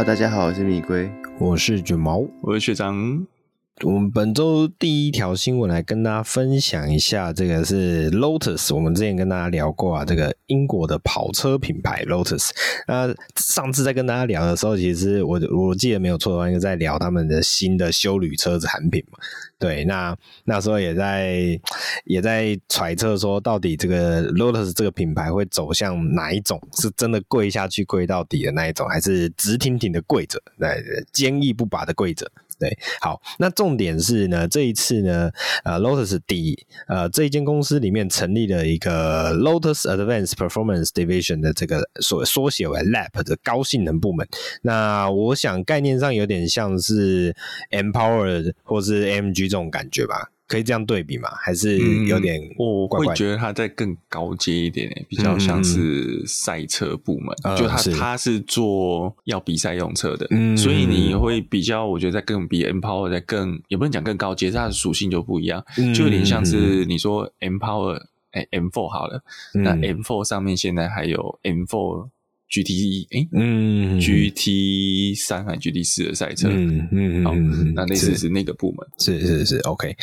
[0.00, 3.26] Hello，大家好，我是米龟，我是卷毛，我是学长。
[3.82, 8.74] 我们本周第一条新闻来跟大家分享一下，这个是 Lotus。
[8.74, 12.50] 我们之前跟大家聊过啊，这个英国的跑车品牌 Lotus。
[12.86, 19.18] 那上次在跟大家聊的时候，其实我我记得没有错的话，应该在聊他们的新的修旅车子产品嘛。
[19.58, 21.58] 对，那那时候也在
[22.04, 26.60] 也在揣测说，到底这个 Lotus 这个品牌会走向哪一种？
[26.74, 30.84] 是真的跪下去跪到底的那一种，还是直挺挺的跪着，对，
[31.14, 32.30] 坚毅不拔的跪着？
[32.60, 35.30] 对，好，那重点是呢，这一次呢，
[35.64, 44.28] 呃，Lotus 底呃这一间公司里面成立了一个 Lotus Advanced Performance Division 的这个缩缩写为 LAP 的高性能部门。
[44.60, 47.34] 那我想概念上有点像是
[47.70, 50.30] Empower 或是 MG 这种感觉吧。
[50.50, 51.28] 可以这样对比吗？
[51.40, 52.36] 还是有点
[52.88, 57.32] 怪怪、嗯、我会觉得它在更高阶一点，比较像是赛车部门。
[57.44, 69.22] 嗯、就它它是，做要比赛用车的，嗯、所以你会比较，我觉得在更比 mPOWER 在更也不能讲更高阶，它的属性就不一样，嗯、就有点像是你说 mPOWER 哎 M4 好了，
[69.54, 72.08] 嗯、那 M4 上面现在还有 M4。
[72.50, 77.32] G T 一哎，嗯，G T 三还 G T 四的赛车，嗯嗯，好，
[77.74, 79.96] 那类似是那个部门，是是是，OK。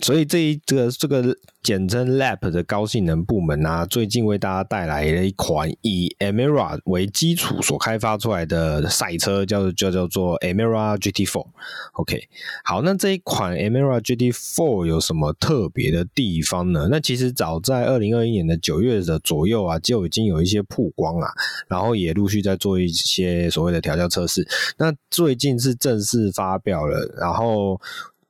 [0.00, 11.46] 所以这一这个这个简称 LAP 的高性能部门啊，最近为大家带来了一款以 Emira 为基础所开发出来的赛车，叫做叫叫做 Emira G T Four。
[11.94, 12.28] OK，
[12.64, 16.88] 好，那这一款 Emira G T Four 有什么特别的地方呢？
[16.90, 21.28] 那其实早在二零二一年的九月的左右啊，就已经有一些曝光啊，
[21.66, 21.94] 然后。
[21.94, 24.44] 也陆续在做一些所谓的调教测试，
[24.78, 27.80] 那最近是正式发表了，然后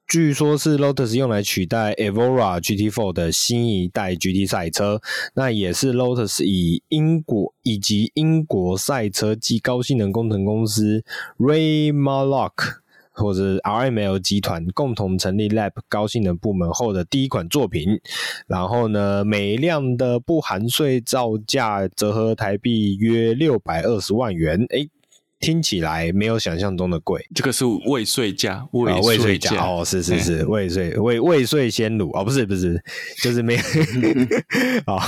[0.07, 5.01] 据说是 Lotus 用来取代 Evora GT4 的新一代 GT 赛车，
[5.35, 11.03] 那也是 Lotus 以英国以及英国赛车及高性能工程公司
[11.39, 12.53] Ray Mallock
[13.13, 18.01] 或者 RML 集团共同成立 Lab 高性能部门后的第一款作品，
[18.47, 24.89] 然后呢，每一辆的不含税造价折合台币约六百二十万元，诶
[25.45, 32.83] 听起来没有想象中的贵，这个是未税价，未税价哦，是是是，未税未未税先鲁哦，不是不是，
[33.23, 33.61] 就是没有
[34.87, 34.99] 哦。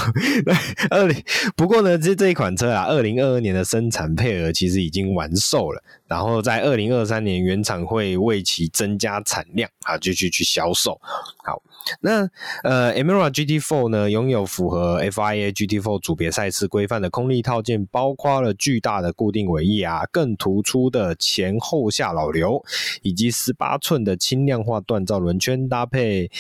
[0.91, 1.17] 二零
[1.57, 11.01] 不过呢，这这一款车啊，二零二二年的生产配额其实已经完售了，然后在二零二三年原厂会为其增加产量啊，继续去销售。
[11.45, 11.63] 好。
[12.01, 12.29] 那
[12.63, 22.63] 呃，Emira GT4 呢，拥有符合 FIA GT4 组别赛事规范的空力套件，包括了巨大的固定尾翼啊，更突出的前后下老流，
[23.03, 26.31] 以及十八寸的轻量化锻造轮圈，搭配。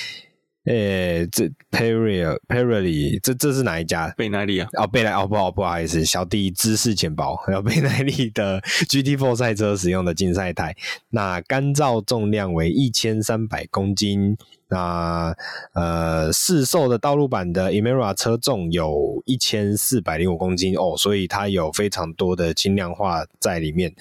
[0.66, 4.12] 诶、欸，这 Pirelli Pirelli 这这是哪一家？
[4.16, 4.68] 贝奈利啊？
[4.74, 7.36] 哦，贝耐哦，不好不好意思，小弟知识浅薄。
[7.46, 10.74] 还有贝奈利的 GT4 赛车使用的竞赛台，
[11.10, 14.36] 那干燥重量为一千三百公斤。
[14.68, 15.32] 那
[15.74, 23.94] 呃，市售的道路版的 Emira 车重有一千四百零五公斤哦，所以它有非常多的轻量化在里面。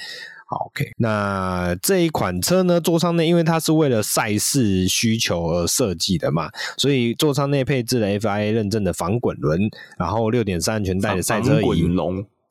[0.47, 9.59] 好，OK，那这一款车呢，座舱内因为它是为了赛事需求而设计的嘛，所以座舱内配置了 FIA 认证的防滚轮，
[9.97, 11.65] 然后六点三安全带的赛车椅。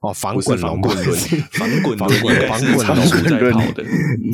[0.04, 1.18] 哦，防滚龙，滚轮，
[1.52, 3.82] 防滚，防滚，防滚龙在跑的，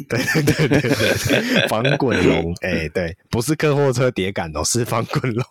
[0.08, 5.44] 对对对对对，防滚龙，哎、欸，对，不是客货车碟杆哦，是防滚龙。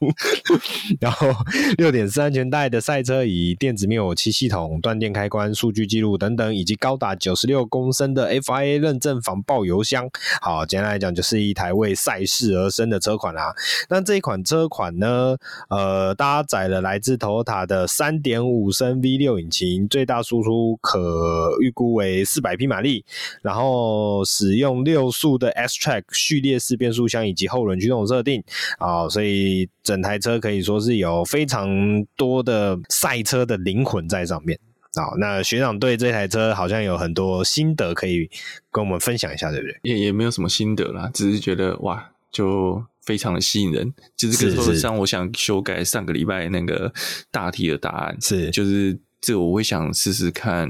[0.99, 1.33] 然后
[1.77, 10.09] 六点四安全带的赛车椅、电子灭火器系统、断电开关、数据记录等等，以及高达九十六公升的 FIA 认证防爆油箱。
[10.41, 13.53] 好，简单来讲，就是一台为赛事而生的车款啊。
[13.87, 15.37] 那这一款车款呢，
[15.69, 23.05] 呃，搭载了来自 Toyota 的三点五升 V 六引擎，最大输出可预估为四百匹马力，
[23.43, 28.43] 然后使用六速的 S-Track 序列式变速箱以及后轮驱动设定
[28.79, 31.69] 啊，所以整台车可以说是有非常
[32.15, 34.59] 多的赛车的灵魂在上面
[34.95, 35.13] 啊。
[35.19, 38.27] 那学长对这台车好像有很多心得可以
[38.71, 39.79] 跟我们分享一下，对不对？
[39.83, 43.93] 也也没有什么心得啦，只是觉得哇，就非常的吸引人。
[44.17, 46.91] 就是跟说像我想修改上个礼拜那个
[47.29, 48.97] 大题的答案，是就是。
[49.21, 50.69] 这我会想试试看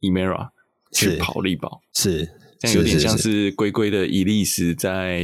[0.00, 0.50] Emira
[0.92, 2.28] 去跑力宝，是，
[2.58, 3.50] 这样有点像是。
[3.52, 5.22] 龟龟的伊利斯在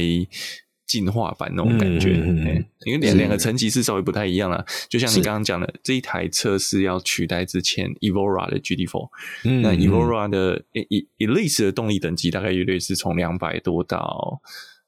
[0.85, 2.13] 进化版那种感觉，
[2.85, 4.65] 因为两两个层级是稍微不太一样了。
[4.87, 9.09] 就像你刚刚讲的，这一台车是要取代之前 Evora 的 GT4，
[9.61, 10.63] 那 Evora 的
[11.17, 14.39] elise 的动力等级大概约略是从两百多到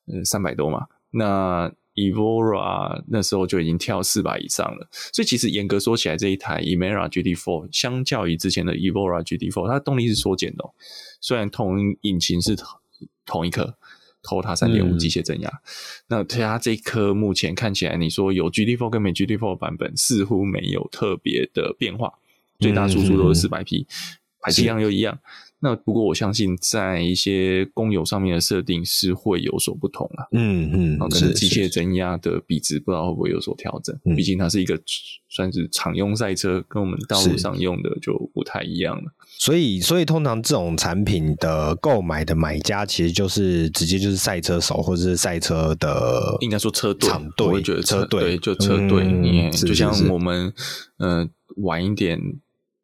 [0.07, 1.69] 呃三百多嘛，那
[1.99, 10.71] Evora 那时候就已经跳四百以上了，所以其实严格说起来，这一台 Emera GT4 相较于之前的 Evora GT4，它的动力是缩减的哦。
[11.19, 12.55] 虽然同引擎是
[13.25, 13.75] 同一颗
[14.23, 15.61] Toyota 三点五机械增压，嗯、
[16.07, 22.13] 那它这一颗目前看起来，你说有 GT4 跟没 GT4 的版本似乎没有特别的变化，
[22.59, 23.87] 最大输出都是四百匹，
[24.41, 25.19] 排气量又一样。
[25.61, 30.23] 那不过我相信，在一些公友上面的设定是会有所不同啊。
[30.31, 33.93] 嗯嗯，可能机械增压的比值不知道会不会有所调整。
[34.15, 34.79] 毕竟它是一个
[35.27, 39.11] 算是常用赛车，跟我们道路上用的就不太一样了。
[39.37, 47.09] 所以，所以通常这种产品的购买的买家，其实就是直接就是赛车手或者是赛车的，应该说车队，
[47.39, 50.53] 我会觉得车队就车队，你就像我们
[50.99, 51.27] 呃
[51.57, 52.17] 晚一点。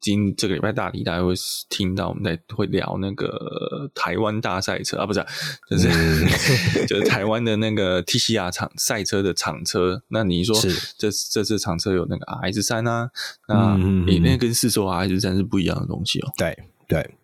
[0.05, 1.33] 今这个礼拜大题大家会
[1.67, 5.25] 听到我们在会聊那个台湾大赛车啊，不是、啊，
[5.67, 6.27] 就是、嗯、
[6.85, 10.03] 就是台湾的那个 TCR 厂赛车的厂车。
[10.09, 10.55] 那你说
[10.95, 13.09] 这这次厂车有那个 RS 三啊，
[13.47, 16.31] 那你、嗯、那跟四座 RS 三是不一样的东西哦。
[16.37, 16.55] 对
[16.87, 17.15] 对。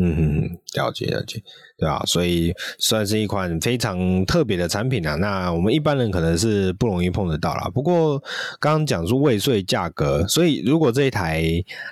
[0.00, 1.42] 嗯哼哼，了解了解，
[1.76, 2.00] 对吧？
[2.06, 5.16] 所以算是一款非常特别的产品啊。
[5.16, 7.68] 那我们一般人可能是不容易碰得到啦。
[7.74, 8.18] 不过
[8.60, 11.42] 刚刚讲说未税价格，所以如果这一台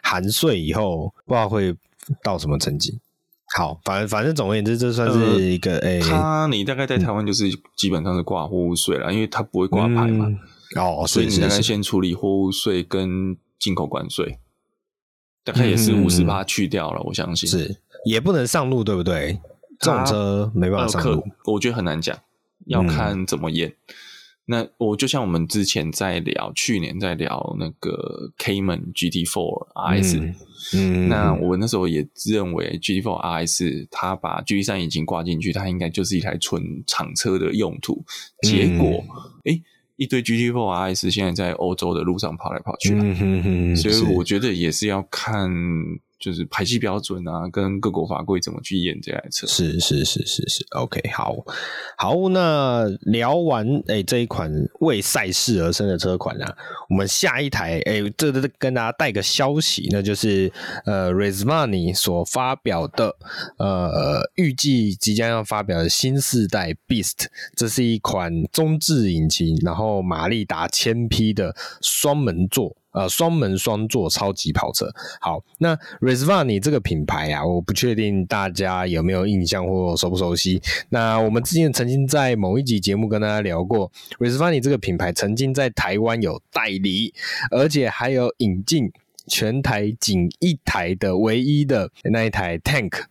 [0.04, 1.74] 含税以后，不知道会
[2.22, 3.00] 到什么成绩。
[3.56, 7.44] 好，反正反正总而言之，这算是一个诶，呃欸、它你大概在台湾就是
[7.76, 10.28] 基本上是挂货物税了，嗯、因为它不会挂牌嘛。
[10.76, 14.38] 哦，所以你大概先处理货物税跟进口关税，
[15.44, 17.82] 大概也是五十八去掉了，嗯、我相信是。
[18.06, 19.38] 也不能上路，对不对？
[19.78, 22.16] 这种车没办法上路，我觉得很难讲，
[22.66, 23.68] 要看怎么验。
[23.68, 23.94] 嗯、
[24.46, 30.34] 那我就像我们之前在聊，去年在聊那个 Cayman GT4 RS，嗯，
[30.72, 38.02] 嗯那我那时候也认为 GT4 RS 它把 GT3 引擎挂进去，它应该就是一台纯厂车的用途。
[38.42, 39.04] 结果，
[39.44, 39.60] 哎、
[39.96, 45.50] 一堆 GT4 RS 现在在欧洲的路上跑来跑去了，嗯哼哼，所以我觉得也是要看。
[46.18, 49.46] 就是排气标准啊，跟各国法规怎么去验这台车？
[49.46, 51.36] 是是是是是，OK，好，
[51.98, 56.56] 好，那聊完诶、这一款为赛事而生的车款啊，
[56.88, 60.50] 我们下一台诶、欸、这这跟大家带个消息，那就是
[60.84, 63.14] 呃 Resmani 所发表的
[63.58, 72.76] 呃预计即将要发表的新世代 Beast，这是一款中置引擎，然后马力达千匹的双门座。
[72.96, 74.90] 呃，双门双座超级跑车。
[75.20, 80.62] 好，那 Resvani 这个品牌啊，我不确定大家有没有印象或熟不熟悉。
[80.88, 87.12] 那我们之前曾经在某一集节目跟大家聊过，Resvani 这个品牌曾经在台湾有代理，
[87.50, 88.90] 而且还有引进
[89.28, 93.04] 全台仅一台的唯一的那一台 Tank。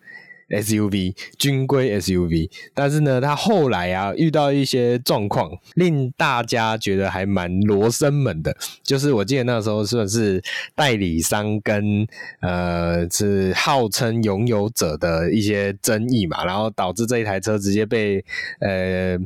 [0.50, 8.56] SUV 军规 SUV，但是呢，他后来啊遇到一些状况，令大家觉得还蛮罗生门的。
[8.84, 10.44] 就是我记得那时候算是
[10.76, 12.08] 代理商跟
[12.42, 18.24] 呃是号称拥有者的一些争议嘛，然后导致这一台车直接被
[18.60, 19.18] 呃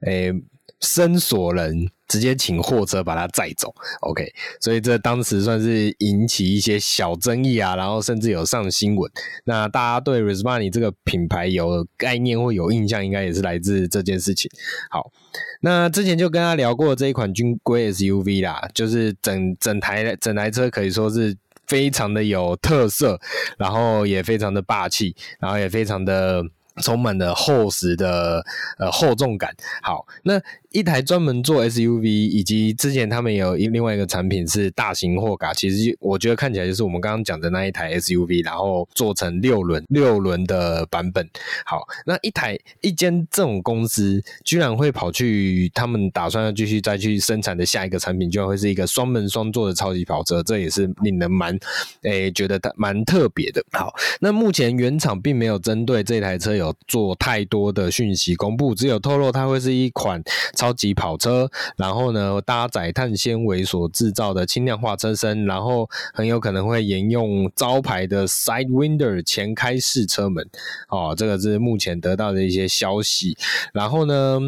[0.00, 0.32] 呃
[0.80, 1.90] 申索人。
[2.08, 3.70] 直接请货车把它载走
[4.00, 4.32] ，OK，
[4.62, 9.12] 所以这当时算是引起一些小争议啊，然后甚至有上新闻。
[9.44, 14.50] 那大家对 Resmani 这个品牌有概念或有印象，应该也是来自这件事情。
[14.88, 15.12] 好，
[15.60, 21.36] 那之前就跟他聊过这一款军规 SUV 啦，就是整整台整台车可以说是
[21.66, 23.20] 非常的有特色，
[23.58, 26.42] 然后也非常的霸气，然后也非常的
[26.78, 28.42] 充满了厚实的
[28.78, 29.54] 呃厚重感。
[29.82, 30.40] 好，那。
[30.70, 41.26] 一台专门做 SUV，以及之前他们有一另外一个产品是大型货卡，其实我觉得看起来就是我们刚刚讲的那一台 SUV，然后做成六轮六轮的版本。
[41.64, 51.58] 好，那一台一间这种公司居然会跑去他们打算要继续再去生产的下一个产品，居然会是一个双门双座的超级跑车，这也是令人蛮
[52.02, 53.64] 诶、欸、觉得它蛮特别的。
[53.72, 60.22] 好，那目前原厂并没有针对这台车有做太多的讯息公布，只有透露它会是一款。
[60.58, 70.44] 超级跑车，然后呢，搭载碳纤维所制造的轻量化车身，然后很有可能会沿用招牌的 Sidewinder 前开式车门，
[70.88, 73.36] 哦，这个是目前得到的一些消息。
[73.72, 74.40] 然后呢，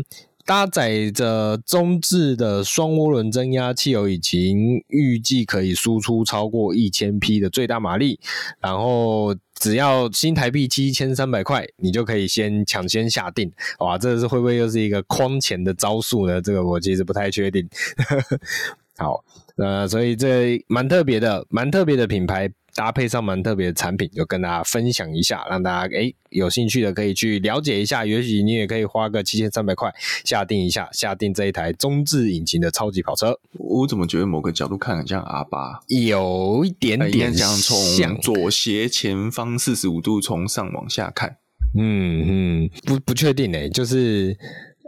[0.45, 8.19] 搭载着中置的双涡轮增压汽油引擎，预计可以输出超过一千匹的最大马力，
[8.61, 9.37] 然后。
[9.61, 16.41] 只要新台币七千三百块，你就可以先抢先下定，哇，这是会不会又是一个诓钱的招数呢？
[16.41, 17.69] 这个我其实不太确定。
[18.97, 19.23] 好，
[19.57, 22.51] 呃，所以这蛮特别的，蛮特别的品牌。
[22.81, 28.07] 搭配上蛮特别的产品，就跟大家分享一下，让大家哎有兴趣的可以去了解一下。
[28.07, 29.93] 也许你也可以花个七千三百块
[30.25, 33.39] 下定一下，下定这一台中置引擎的超级跑车。
[33.59, 37.55] 我怎么觉得某个角度看很像阿巴有一点点像。
[37.61, 41.37] 从左斜前方四十五度从上往下看，
[41.79, 44.35] 嗯嗯，不不确定诶，就是。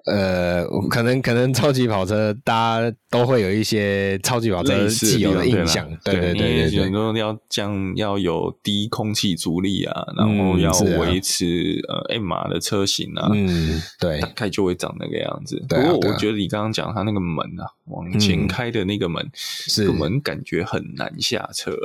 [0.05, 15.65] 呃，可能可能超级跑车，大家都会有一些超级跑车既有的印象，对对对对，很多要将要有低空气阻力啊，然后要维持呃 M 码的车型啊，嗯，对，大概就会长那个样子。
[15.69, 19.25] 不过我觉得你刚刚讲它那个门啊，往前开的那个门，
[19.69, 21.77] 这个门感觉很难下车，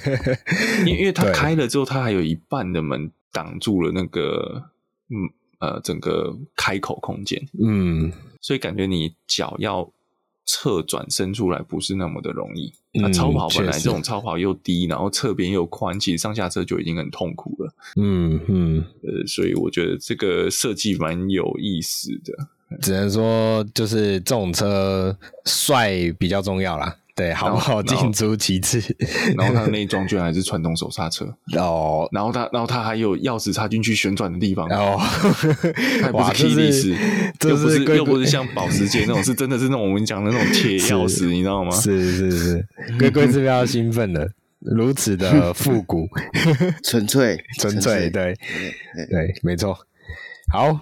[0.86, 4.70] 因为因为它开了之后，它还有一半的门挡住了那个，
[5.10, 5.28] 嗯。
[5.62, 9.88] 呃，整个开口空间，嗯，所以感觉你脚要
[10.44, 12.72] 侧转伸出来不是那么的容易。
[12.94, 17.72] 那、嗯、超跑本来这种超跑又低，然后侧边又宽，其实上下车就已经很痛苦了。
[17.94, 22.48] 嗯嗯，呃，所以我觉得这个设计蛮有意思的。
[22.80, 26.98] 只能说，就是这种车帅比较重要啦。
[27.14, 28.82] 对，好不好进出其次。
[29.36, 31.26] 然后它的内装居然还是传统手刹车
[31.58, 41.70] 哦，然后它，然后它还有钥匙插进去旋转的地方哦，还不是 keyless，是又不是又不是像保时捷那种，是真的是那种我们讲的那种铁钥匙，你知道吗？
[41.72, 42.66] 是是是，
[42.98, 44.30] 龟龟是不是要兴奋的？
[44.60, 46.08] 如此的复古，
[46.82, 48.34] 纯粹 纯粹，对
[49.10, 49.76] 对，没错。
[50.50, 50.80] 好，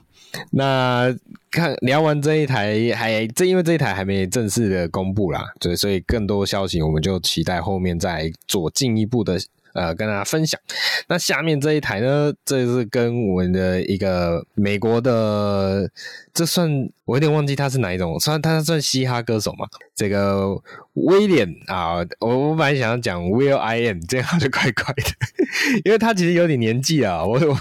[0.52, 1.12] 那。
[1.50, 9.37] 看聊完这一台，还正因为这一台还没正式的公布啦，对，所以更多消息我们就期待后面再做进一步的
[9.75, 10.61] 呃跟大家分享。
[11.09, 15.90] 那下面这一台呢，这是跟我们的一个美国的，
[16.33, 19.66] 这算我有点忘记他是哪一种，算他算嘻哈歌手嘛？
[19.96, 20.56] 这个
[20.94, 25.02] 威廉啊，我我本来想要讲 Will I Am，这样就怪怪的，
[25.84, 27.58] 因为他其实有点年纪啊，我我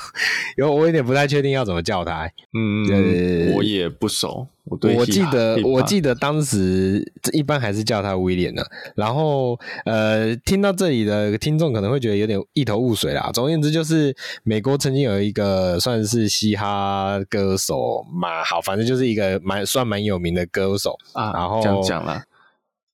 [0.57, 3.79] 有我有点不太确定要怎么叫他，嗯，呃、我也。
[3.79, 7.01] 也不熟，我对我记得我记得当时
[7.31, 8.61] 一般还是叫他威廉的。
[8.93, 13.31] 然后呃，听到这里的听众可能会觉得有点一头雾水啦。
[13.33, 14.13] 总而言之，就是
[14.43, 21.31] 美国曾经有一个算是嘻哈歌手嘛，好，反正就是一个蛮算蛮有名的歌手啊。
[21.33, 22.23] 然后这样讲了。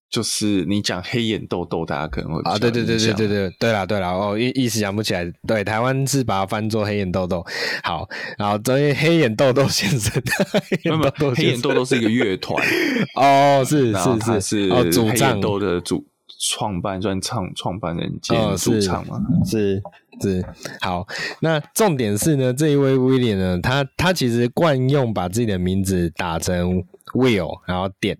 [0.08, 5.30] 就是你讲黑眼豆豆，大家可能会啊，对对对对对对对啦对啦哦，一一时想不起来。
[5.46, 7.44] 对，台湾是把它翻作黑眼豆豆。
[7.84, 10.14] 好，然后这位黑眼豆豆先生，
[10.54, 12.64] 黑眼豆豆，黑眼豆豆是一个乐团
[13.18, 16.06] 哦，是是是是哦，主战豆的主
[16.48, 19.82] 创办专创创办人兼主唱嘛，是
[20.22, 20.46] 是。
[20.82, 21.08] 好，
[21.42, 26.84] 那重点是呢，这一位威廉呢，他他其实惯用把自己的名字打成
[27.14, 28.18] Will，然后 Did，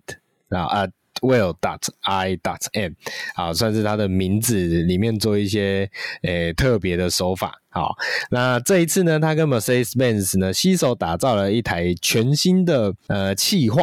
[0.48, 0.86] 然后啊。
[1.22, 2.92] Will dot I dot M，
[3.34, 5.90] 好，算是他的名字里面做一些
[6.22, 7.54] 诶、欸、特别的手法。
[7.70, 7.96] 好，
[8.30, 13.82] 那这一次呢，他跟 Mercedes-Benz 呢携手打造了一台全新的呃气化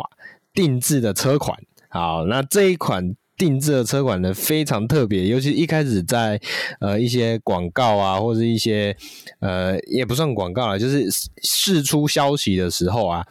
[0.53, 1.57] 定制的车款。
[1.89, 6.39] 好，那这一款定制的车款呢非常特别，尤其一开始在
[6.79, 8.95] 呃一些广告啊，或者一些
[9.39, 11.07] 呃也不算广告啊，就是
[11.43, 13.25] 释出消息的时候啊，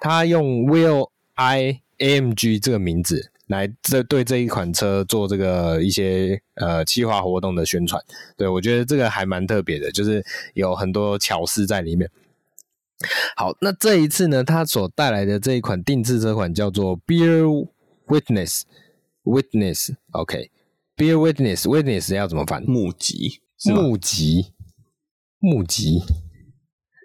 [0.00, 3.30] 他用 Will I AMG 这个名字。
[3.48, 8.02] 来，这对这一款车做这个一些呃企划活动的宣传，
[8.36, 10.20] 对，我觉得这个还蛮特别的，就是
[10.54, 12.10] 有很多巧思在里面。
[13.36, 17.68] 好，那这一次呢，它所带来的这一款定制车款叫做 Bear
[18.08, 18.62] Witness
[19.26, 22.62] Witness，Witness，OK，Bear Witness，Witness 要怎么翻？
[22.64, 24.52] 目击，目击，
[25.40, 26.00] 目击，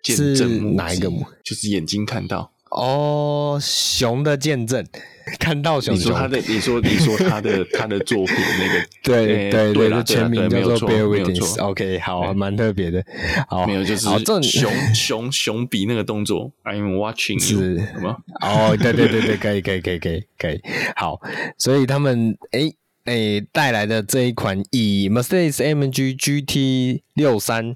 [0.03, 1.25] 是哪一个目？
[1.43, 2.50] 就是眼睛看到。
[2.71, 4.85] 哦，熊的见证，
[5.37, 5.95] 看到熊，熊。
[5.95, 11.61] 你说他的，你说你说他的他的作品那个，对对对，的全名叫做 Bear Witness。
[11.61, 13.03] OK，好，蛮特别的。
[13.49, 14.07] 好，没有就是
[14.41, 18.17] 熊熊熊比那个动作，I'm watching you，是吗？
[18.41, 20.61] 哦，对对对对，可以可以可以可以可以。
[20.95, 21.19] 好，
[21.57, 22.73] 所以他们诶
[23.05, 27.75] 诶带来的这一款以 Mercedes-AMG GT 六三。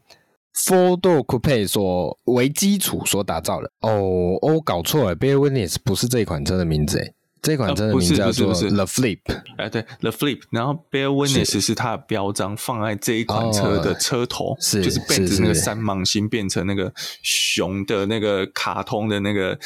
[0.55, 3.71] Four Door Coupe 所为基础所打造的。
[3.81, 9.19] 哦，哦搞错了，Bear Witness 不是这一款车的名字诶，这款车的名字叫做 The Flip，
[9.57, 11.75] 哎对，The Flip，然后 Bear Witness 是。
[11.75, 19.59] 它的标章，放在这一款车的车头，是就是变成那个三芒星变成那个熊的那个卡通的那个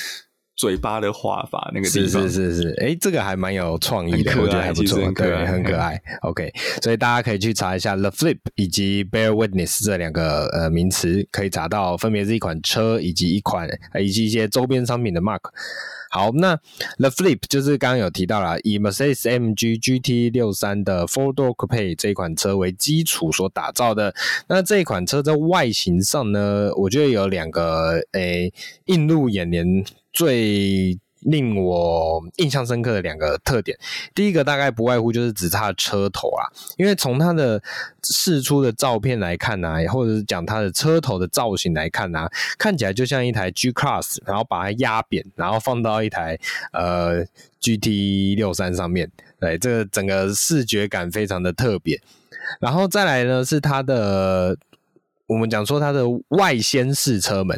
[0.59, 5.97] 嘴巴的画法那个地方，是是是是，哎、欸，这个还蛮有创意的，我觉得还不错，对，很可爱。
[6.23, 6.51] OK，
[6.83, 13.69] 所以大家可以去查一下 The Flip 以及 Bear Witness 这两个呃名词，可以查到分别是一款车以及一款
[14.01, 15.39] 以及一些周边商品的 Mark。
[16.11, 16.57] 好，那
[16.97, 24.13] The Flip 就是刚刚有提到了，以 Mercedes-AMG GT 六三的 Four Door Coupe 这一款车为基础所打造的。
[24.49, 28.51] 那这一款车在外形上呢，我觉得有两个诶
[28.87, 29.85] 映入眼帘
[30.19, 30.99] 最。
[31.23, 33.77] 令我印象深刻的两个特点，
[34.15, 36.47] 第一个大概不外乎就是只它的车头啊，
[36.77, 37.61] 因为从它的
[38.03, 46.39] 试出的照片来看啊，或者是讲它的车头的造型来看啊，看起来就像一台 G Class，然后把它压扁，然后放到一台
[46.71, 47.25] 呃
[47.59, 49.11] GT 六三上面，
[49.41, 52.01] 对，这个整个视觉感非常的特别。
[52.61, 54.57] 然后再来呢是它的。
[55.29, 57.55] 我们讲说它的外掀式车门，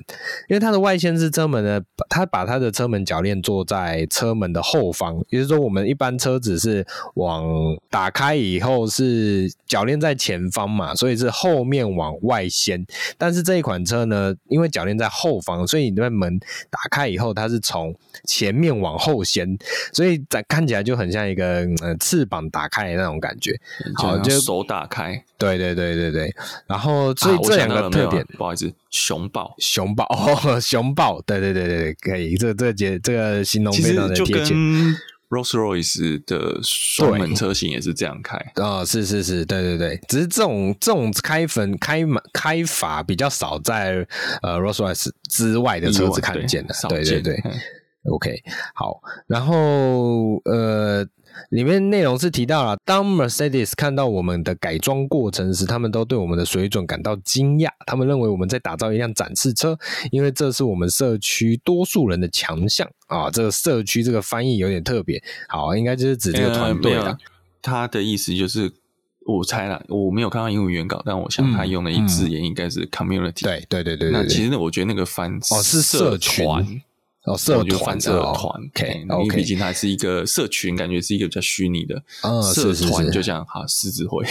[0.49, 6.85] 因为它的外掀式车门呢，它把它的车门铰链做在车门的后方，也就是说，我们一般车子是
[7.15, 7.45] 往
[7.89, 12.85] 打开以后是铰链在前方嘛，所以是后面往外掀。
[13.17, 16.37] 但是这一款车呢，因为铰链在后方，所以你的门
[16.69, 19.57] 打开以后，它是从前面往后掀，
[19.93, 23.57] 所以在看起来就很像一个呃翅膀打开的那种感觉，
[23.95, 25.23] 好，就手打开。
[25.37, 26.35] 对对对对对，
[26.67, 34.34] 然后所以这两个特点，不好意思，熊抱，熊抱， 哦，熊抱，对对对对可以，这个这个节这个形容非常的贴切。
[34.44, 34.96] 就跟
[35.30, 38.36] Rolls-Royce 的双门车型也是这样开。
[38.56, 44.06] 啊、哦，是是是，对对对，只是这种这种开粉开门开法比较少在
[44.41, 47.51] 呃 Rolls-Royce 之外的车子看见的，对对对，对
[48.12, 51.08] ，OK，好，然后呃。
[51.50, 57.69] 里面内容是提到了，当 Mercedes 看到我们的改装过程时，他们都对我们的水准感到惊讶。
[57.85, 59.77] 他们认为我们在打造一辆展示车，
[60.11, 63.29] 因为这是我们社区多数人的强项啊。
[63.29, 67.17] 这个社区这个翻译有点特别，好，应该就是指这个团队了。
[67.61, 68.71] 他的意思就是，
[69.25, 73.43] 我猜了，我没有看到英文原稿，但我想他用的一字眼应该是 community。
[73.43, 74.11] 对对对对对。
[74.11, 76.81] 那其实呢，我觉得那个翻哦是社群。
[77.25, 82.03] 哦，社团社团，OK，因为毕竟它是一个社群，感觉是一个比较虚拟的
[82.53, 84.25] 社团，就像哈狮子会。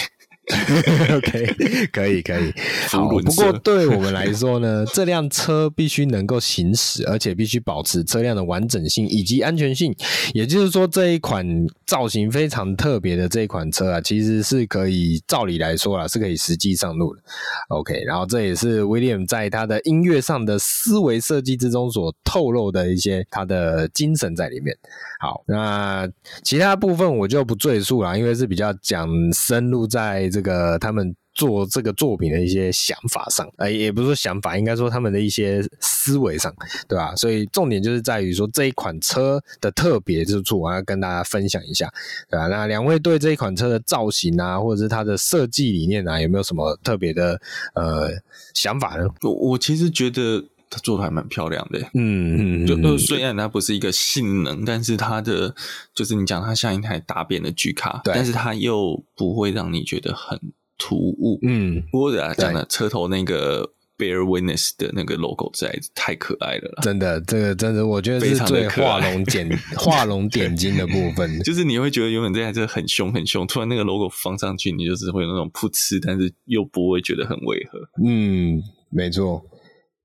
[1.16, 2.52] OK，可以可以。
[2.88, 9.94] 好，不过对我们来说呢，这辆车必须能够行驶，而且必须保持车辆的完整性以及安全性。
[10.34, 11.46] 也就是说，这一款
[11.86, 17.22] 造型非常特别的这一款车啊，其实是可以照理来说啊，是可以实际上路的。
[17.68, 24.76] OK，然后这也是 William 在他的音乐上的思维设计之中所透露的一些他的精神在里面。
[25.20, 26.08] 好，那
[26.42, 36.50] 其他部分我就不赘述了，因为是比较讲深入在这这个他们做这个作品的一些想法上，呃，也不是说想法，应该说他们的一些思维上，
[36.88, 37.14] 对吧？
[37.14, 41.92] 所以重点就是在于说这一款车的特别之处，我要跟大家分享一下，
[42.30, 42.46] 对吧？
[42.46, 47.38] 那两位对这一款车的造型啊，或者是它的设计理念啊，有没有什么特别的
[47.74, 48.08] 呃
[48.54, 49.06] 想法呢？
[49.20, 50.42] 我我其实觉得。
[50.70, 55.52] 它做的还蛮漂亮的，嗯嗯，就虽然它不是一个性能，但是它的
[55.92, 60.38] 就是你讲它像一台大便的巨卡，但是它又不会让你觉得很
[60.78, 61.82] 突兀，嗯。
[61.90, 79.44] 不过啊，讲的车头那个 Bear Witness 的那个 logo 在太可爱了啦，真的，这个真的我觉得是最画龙点画龙点睛的部分， 就是你会觉得原本这台车很凶很凶，突然那个 logo 放上去，你就是会有那种噗嗤，但是又不会觉得很违和，嗯，没错。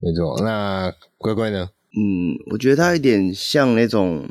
[0.06, 1.68] 没错，那乖乖呢？
[1.98, 4.30] 嗯，我觉得它有点像那种，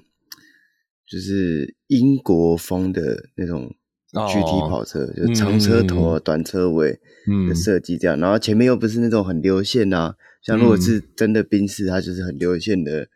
[1.04, 3.74] 就是英国风的那种
[4.12, 7.00] GT 跑车，哦、就是长车头、嗯、短车尾
[7.48, 8.16] 的设计这样。
[8.16, 13.08] 嗯、然后前面又不是那种很流线啊，像如果是真的宾士，它就是很流线的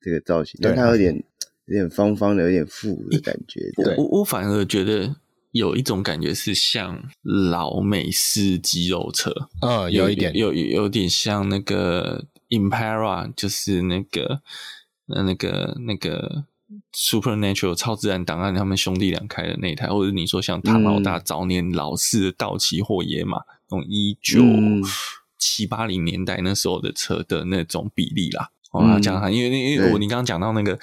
[0.00, 1.24] 这个造型，嗯、但它有点
[1.64, 3.72] 有点方方的，有点复古的感觉。
[3.78, 5.16] 我我我反而觉得。
[5.54, 14.40] 有一种感觉是像老美式肌肉车，嗯，有一点，有有，有点像那个 Impera，就是那个
[15.06, 16.46] 那那个那个
[16.92, 23.38] Supernatural 超自然档案他们兄弟俩开的那台，或者你说像唐老大早年老式的道奇或野马，
[23.70, 24.42] 那种一九
[25.38, 28.50] 七八零年代那时候的车的那种比例啦。
[28.72, 30.76] 我要讲它，因为因为我你刚刚讲到那个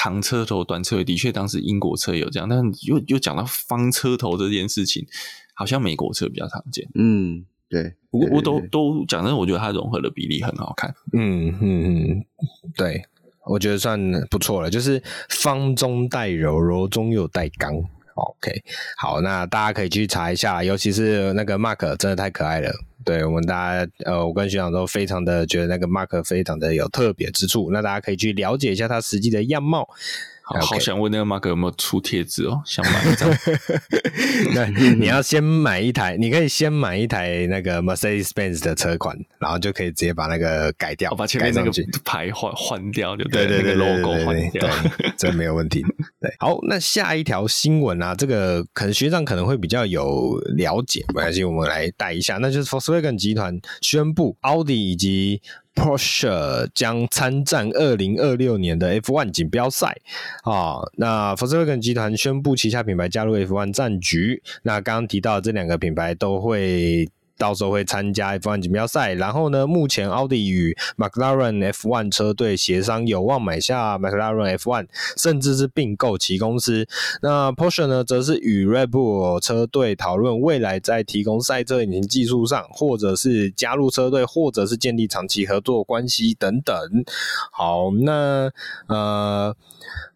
[0.00, 5.04] 长车头、短车尾，的确当时英国车有这样，但又又讲到方车头这件事情，
[5.54, 6.88] 好像美国车比较常见。
[6.94, 7.96] 嗯，对。
[8.08, 10.94] 不过我都都讲真的，我觉得它融合的比例很好看。
[11.12, 12.24] 嗯嗯嗯，
[12.76, 13.02] 对，
[13.44, 17.74] 我觉得算不错了，就是方中带柔，柔中又带刚。
[18.14, 18.62] OK，
[18.96, 22.72] 好，那大家可以去查一下，尤其是那个 Mark 真的太可爱了。
[23.08, 29.88] 对我们大家呃，我跟学长都非常的觉得那个 Mark 非常的有特别之处，那大家可以去了解一下它实际的样貌。
[30.48, 32.62] 好好想问那个 Mark 有没有出贴纸哦？
[32.66, 33.30] 想买一张？
[34.54, 41.70] 那你要先买一台，你可以先买一台那个 Mercedes-Benz 的车款，然后就可以直接把那个改掉，把前面那个
[42.04, 44.68] 牌换换掉就对，对对对，那个 logo 换掉，
[45.18, 45.82] 这没有问题。
[46.20, 55.42] 对，好，那下一条新闻啊，这个可能学长可能会比较有了解，没关系，我们来带一下，那就是 Volkswagen 集团宣布，奥迪以及
[55.78, 59.96] Porsche 将参战二零二六年的 F1 锦标赛
[60.42, 60.80] 啊！
[60.96, 64.42] 那 f o l k s w a g e n 集团宣布旗下品牌加入 F1 战局。
[64.62, 67.08] 那刚刚提到这两个品牌都会。
[67.38, 76.86] 到时候会参加 F1 锦标赛，然后呢，目前奥迪与 McLaren F1 车队协商，有望买下 McLaren F1，甚至是并购其公司。
[77.22, 86.76] 那 Porsche 呢，则是与 Red Bull 车队讨论未来在提供赛车引擎技术上，或者是加入车队，或者是建立长期合作关系等等。
[87.52, 88.50] 好，那
[88.88, 89.56] 呃。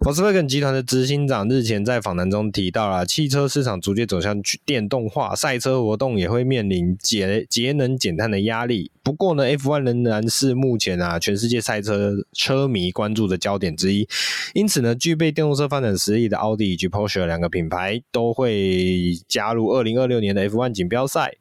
[0.00, 8.90] Volkswagen 集团的执行长日前在访谈中提到了，汽车市场逐渐走向电动化，赛车活动也会面临节节能减碳的压力。
[9.02, 14.08] 不过呢，F1 仍然是目前啊全世界赛车车迷关注的焦点之一。
[14.54, 21.34] 因此呢，具备电动车发展实力的奥迪以及 Porsche 两个品牌都会加入二零二六年的 F1 锦标赛。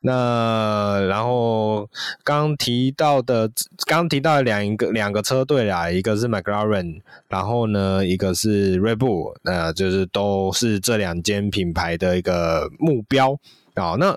[0.00, 1.90] 那然后
[2.22, 3.50] 刚提到的，
[3.84, 13.32] 刚提到的两个两个车队啊，一个是 McLaren，然后呢，一个是 Reebu，那就是都是这两间品牌的一个目标
[13.74, 13.96] 啊。
[13.98, 14.16] 那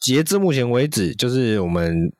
[0.00, 2.12] 截至目前为止，就是我们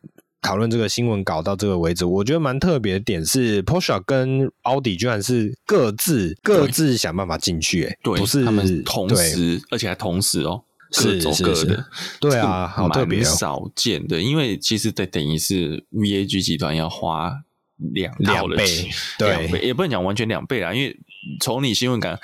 [0.42, 10.62] 讨论这个新闻稿到这个为止，我觉得蛮特别的点是，Porsche 跟奥迪居然是各自各自想办法进去，欸，对，不是他们同时，而且还同时哦。
[10.92, 11.84] 各走各的，是是是
[12.20, 14.20] 对啊，好特别，少见的。
[14.22, 17.42] 因为其实等等于是 VAG 集团要花
[17.76, 20.72] 两两倍，两倍，也不能讲完全两倍啦。
[20.72, 20.96] 因为
[21.40, 22.18] 从你新闻感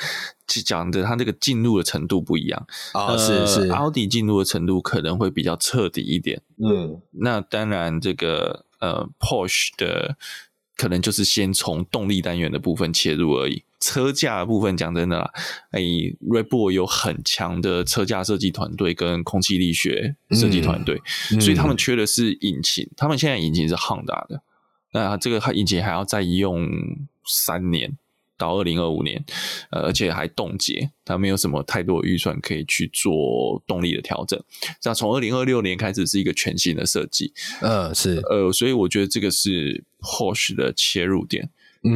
[0.46, 6.42] 讲的，它这个进入的程度不一样啊，是是，奥迪进入的程度可能会比较彻底一点。
[6.58, 10.16] 嗯，那当然，这个呃，Porsche 的
[10.76, 13.64] 可能就是先从动力单元的部分切入而已。
[13.80, 15.32] 车架的部分讲真的啦，
[15.72, 22.88] 哎，Red Bull 有很强的车架设计团队跟空气力学设计团队，嗯，所以他们缺的是引擎。
[22.96, 24.42] 他们现在引擎是 Honda 的，
[24.92, 26.68] 那这个引擎还要再用
[27.26, 27.98] 三年
[28.36, 29.24] 到二零二五年，
[29.70, 34.42] 呃，而且还冻结，他没有什么太多的预算可以去做动力的调整。
[34.80, 41.50] 这样从二零二六年开始是一个全新的设计，呃，是，呃，所以我觉得这个是 Porsche 的切入点。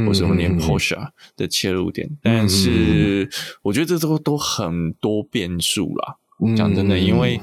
[0.04, 3.30] 或者我们念 Porsche 的切入点，嗯，但是
[3.62, 6.16] 我觉得这都都很多变数啦。
[6.56, 7.40] 讲、嗯、真的，因为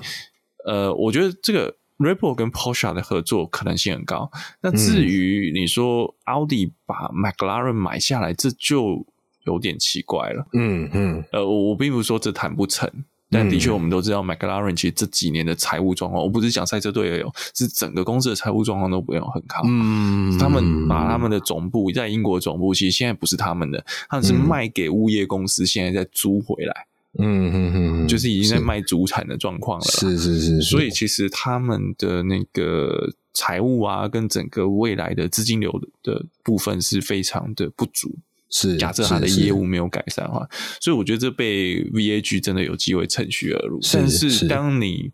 [0.66, 1.74] 呃，我觉得这个
[2.12, 4.30] Bull 跟 Porsche 的合作可能性很高。
[4.62, 9.06] 那至于你说奥迪把 McLaren 买下来，这就
[9.46, 10.46] 有点奇怪了。
[10.54, 12.90] 嗯嗯，呃，我并不是说这谈不成。
[13.32, 19.64] 但的确，我们都知道，McLaren 其实这几年的财务状况，我不是讲赛车队而有，是整个公司的财务状况都不用很好。
[19.66, 26.86] 嗯，他们把他们的总部在英国总部，其实现在不是他们的，他们是卖给物业公司，现在在租回来。
[27.20, 29.86] 嗯嗯嗯，就是已经在卖主产的状况了。
[29.86, 35.72] 是是是，是，所以其实他们的那个财务啊，跟整个未来的资金流
[36.02, 38.18] 的部分是非常的不足。
[38.50, 40.48] 是，假设他的业务没有改善的话，
[40.80, 43.80] 所以我觉得这被 VAG 真的有机会趁虚而入。
[43.92, 45.12] 但是当你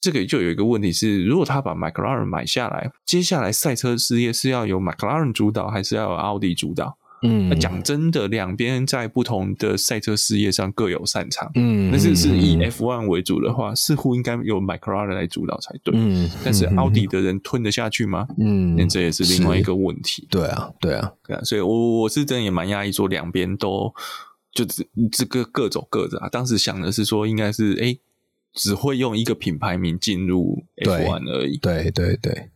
[0.00, 6.96] 这个就有一个问题是，如果他把 McLaren 买下来，接下来赛车事业是要由 McLaren 主导，还是要由奥迪主导？
[7.22, 11.50] 嗯，那讲真的，两边在不同的赛车事业上各有擅长。
[11.54, 15.94] 嗯，但是是以 F1 为主的话，似乎应该由 McLaren 来主导才对。
[15.96, 18.26] 嗯，但是奥迪的人吞得下去吗？
[18.38, 20.26] 嗯，那这也是另外一个问题。
[20.30, 23.92] 对啊，对啊，对啊，所以我我是真的也蛮压抑，说两边都
[24.52, 26.28] 就只这个各走各的啊。
[26.28, 27.98] 当时想的是说，应该是哎，
[28.54, 31.58] 只会用一个品牌名进入 F1 而已。
[31.58, 32.32] 对对对。
[32.32, 32.48] 对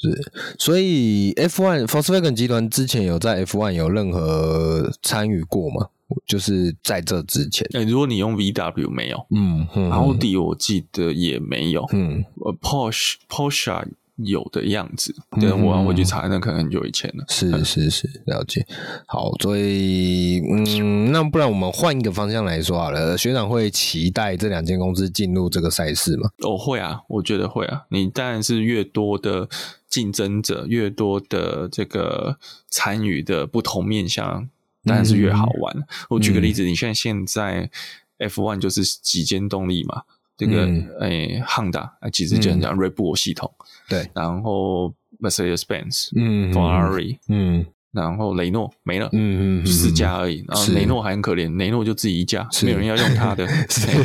[0.00, 5.88] 是，所以 F1 Volkswagen 集团之前有在 F1 有任何参与过吗？
[6.26, 13.84] 就是在这之前，欸、如果你用 VW 没有，嗯，奥迪我记得也没有，嗯，呃，Porsche Porsche。
[14.24, 17.24] 有的样子，对，我要回去查，那可能很久以前了。
[17.28, 18.66] 是是是，了解。
[19.06, 23.16] 好，所以嗯，那不然我们换一个方向来说好了。
[23.16, 26.28] 学长会期待这两间公司进入这个赛事吗？
[26.42, 27.82] 哦，会啊，我觉得会啊。
[27.90, 29.48] 你当然是越多的
[29.88, 34.48] 竞争者，越多的这个参与的不同面向，
[34.84, 35.76] 当然是越好玩。
[35.76, 37.70] 嗯、我举个例子，你现在现在
[38.18, 40.02] F1 就是几间动力嘛？
[40.36, 40.66] 这个
[41.00, 43.52] 诶汉达啊其实就讲 Red Bull 系统，
[43.88, 53.48] 对，然后 Mercedes-Benz，嗯，Ferrari，嗯，然后雷诺没了，嗯嗯，四家而已，然后雷诺还很可怜，雷诺就自己一家，没有人要用它的，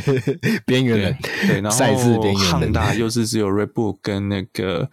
[0.65, 4.89] 边缘人，对，然后 Honda 又是只有 Red Bull 跟那个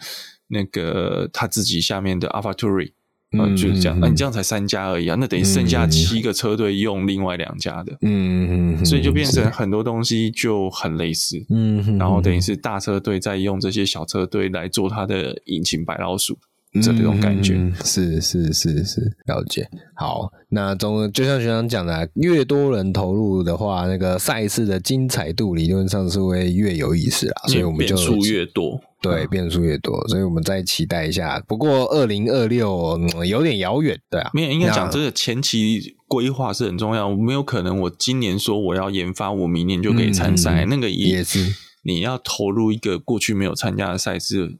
[0.51, 2.93] 那个他自己下面的 AlphaTauri。
[3.33, 3.97] 嗯，就是这样。
[4.01, 7.97] 那、啊、你这样才三家而已啊，那等于剩下七个车队用另外两家的。
[8.03, 11.41] 嗯嗯，所以就变成很多东西就很类似。
[11.49, 16.37] 嗯，然后等于是大车队在用这些小车队来做它的引擎白老鼠。
[16.81, 19.69] 这种感觉、嗯、是是是是了解。
[19.97, 27.43] 好，那总就像学长讲的，越多人投入的话，那个赛事的精彩度理论上是会越有意思啦。
[27.49, 31.43] 所以我们就变数越多，对，变数越多，所以我们再期待一下。
[31.49, 37.13] 不过二零二六有点遥远，对啊，没有应该讲这个前期规划是很重要。
[37.13, 41.53] 没有可能我今年说我要研发，我明年就可以参赛，嗯、那个也，也是
[41.83, 44.59] 你要投入一个过去没有参加的赛事。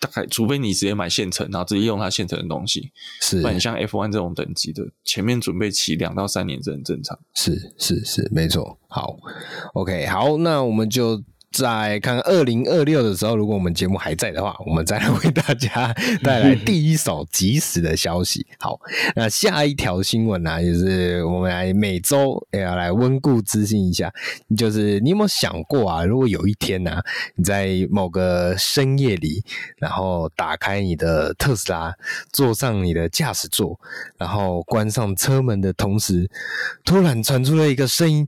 [0.00, 3.40] 大概，除非你直接买现成，然后直接用它现成的东西，是。
[3.40, 7.18] 不然像 F one 这种等级的，前面准备期两到三年是很正常。
[7.34, 8.78] 是是是，没错。
[8.88, 9.16] 好
[9.74, 11.22] ，OK，好，那我们就。
[11.50, 18.46] 在看二零二六的时候，如果我们节目还在的话，我们再来为大家带来第一手即时的消息。
[18.58, 18.78] 好，
[19.16, 24.12] 那下一条新闻呢、啊，就是我们来每周也要来温故知新一下。
[24.56, 26.04] 就是你有没有想过啊？
[26.04, 27.02] 如果有一天呢、啊，
[27.36, 29.42] 你在某个深夜里，
[29.78, 31.94] 然后打开你的特斯拉，
[32.32, 33.78] 坐上你的驾驶座，
[34.18, 36.30] 然后关上车门的同时，
[36.84, 38.26] 突然传出了一个声音：“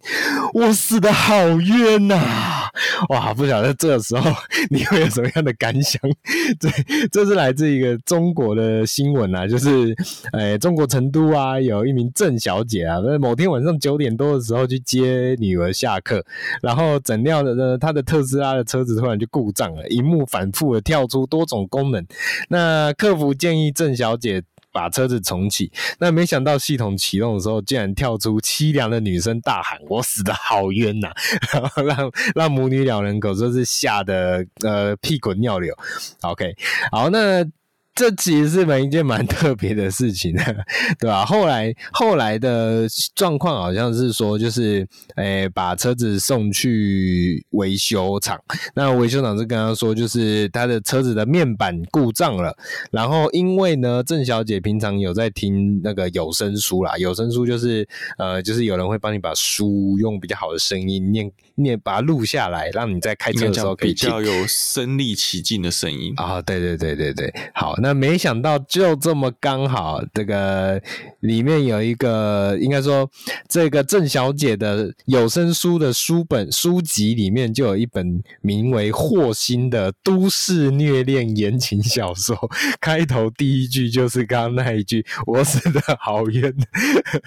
[0.54, 2.69] 我死得好冤呐、啊！”
[3.10, 4.30] 哇，不晓得这个时候
[4.70, 6.00] 你会有什么样的感想？
[6.58, 6.68] 这
[7.10, 9.94] 这是来自一个中国的新闻啊，就是，
[10.32, 16.24] 呃，中国成都啊，有一名郑小姐啊，在某天晚上九点多的时候去接女儿下课，
[16.62, 22.04] 然后怎料的呢，她的特斯拉的车子突然就故障了，萤幕反复的跳出多种功能，
[22.48, 24.42] 那客服建议郑小姐。
[24.72, 31.14] 把车子重启，那没想到系统启动的时候，竟然跳出凄凉的女声大喊：“我死的好冤呐、啊！
[31.52, 35.74] ”然后让让母女两人可说是吓得呃屁滚尿流。
[36.22, 36.54] OK，
[36.90, 37.44] 好，那。
[37.94, 40.42] 这其实是蛮一件蛮特别的事情的，
[40.98, 41.24] 对吧？
[41.24, 48.40] 后来后来的状况好像是说，就是诶，把车子送去维修厂。
[48.74, 52.56] 那维修厂是跟他说，就是他的车子的面板故障了。
[52.90, 61.30] 然后因为呢，郑小姐平常有在听那个有声书啦，有声书就是呃，就是有人会帮你把书用比较好的声音念
[61.62, 66.40] 念，把它录下来，让你在开车的时候可以，比较有身临其境的声音啊。
[66.40, 67.90] 对对对对对，好，那。
[67.90, 70.80] 那没想到就这么刚好，这个
[71.18, 73.10] 里面有一个，应该说
[73.48, 82.38] 这个郑小姐的有声书的书本书籍里面就有一本名为《霍心》的都市虐恋言情小说，
[82.80, 86.54] 开头第一句就是刚刚那一句“我死的好冤”，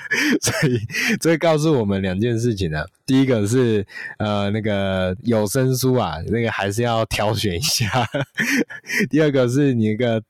[0.40, 0.80] 所以
[1.20, 2.86] 这告诉我们两件事情啊。
[3.06, 3.86] 第一个是
[4.24, 8.08] 呃那个有声书啊，那个还是要挑选一下。
[9.10, 10.22] 第二个是你一个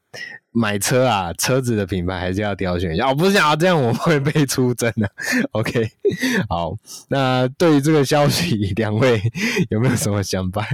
[0.51, 3.05] 买车啊，车子的品牌还是要挑选一下。
[3.05, 5.09] 我、哦、不是想要这样，我们会被出征的。
[5.51, 5.89] OK，
[6.49, 6.75] 好，
[7.09, 9.21] 那对于这个消息， 两位
[9.69, 10.67] 有没有什么想法？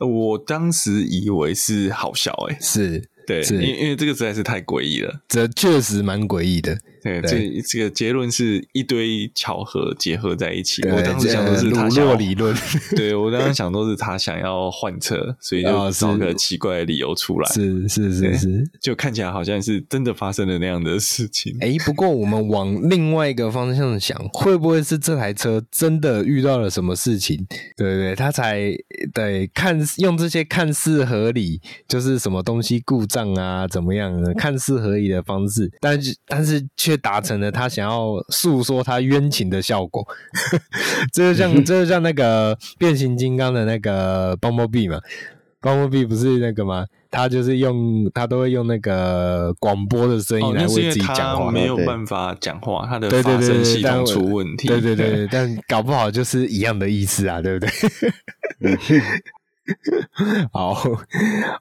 [0.00, 3.08] 我当时以为是好笑、欸，哎，是。
[3.26, 6.78] 对，因为因为这个实在是太诡异了，这确实蛮诡异的。
[7.20, 10.82] 对，这这个结论是一堆巧合结合在一起。
[10.88, 12.56] 我当时想都是他想理论，
[12.96, 17.52] 对我当时想都是他想要换车，所以就找个奇怪的理由出来。
[17.52, 21.56] 是是是是，就看起来好像是真的发生了那样的事情。
[21.60, 27.46] 哎，不过我们往另外一个方向想，会不会是这台车真的遇到了什么事情？
[27.76, 28.74] 对对，他才
[29.12, 33.26] 对看用这些看似合理，就是什么东西故障。
[33.36, 34.32] 啊，怎么样呢？
[34.34, 40.06] 看似合理的方式，但是但是却达成了他想要诉说他冤情的效果。
[41.12, 45.00] 这就像 这就像那个变形金刚的那个 Bumblebee 嘛
[45.60, 46.86] ，Bumblebee 不是那个吗？
[47.08, 54.68] 他就是用他都会用那个广播的声音来为自己讲话，没有办法讲话，他的发声系统出问题。
[54.68, 57.70] 对对对，对， 但搞不好就是一样的意思啊，对不对？
[60.52, 60.76] 好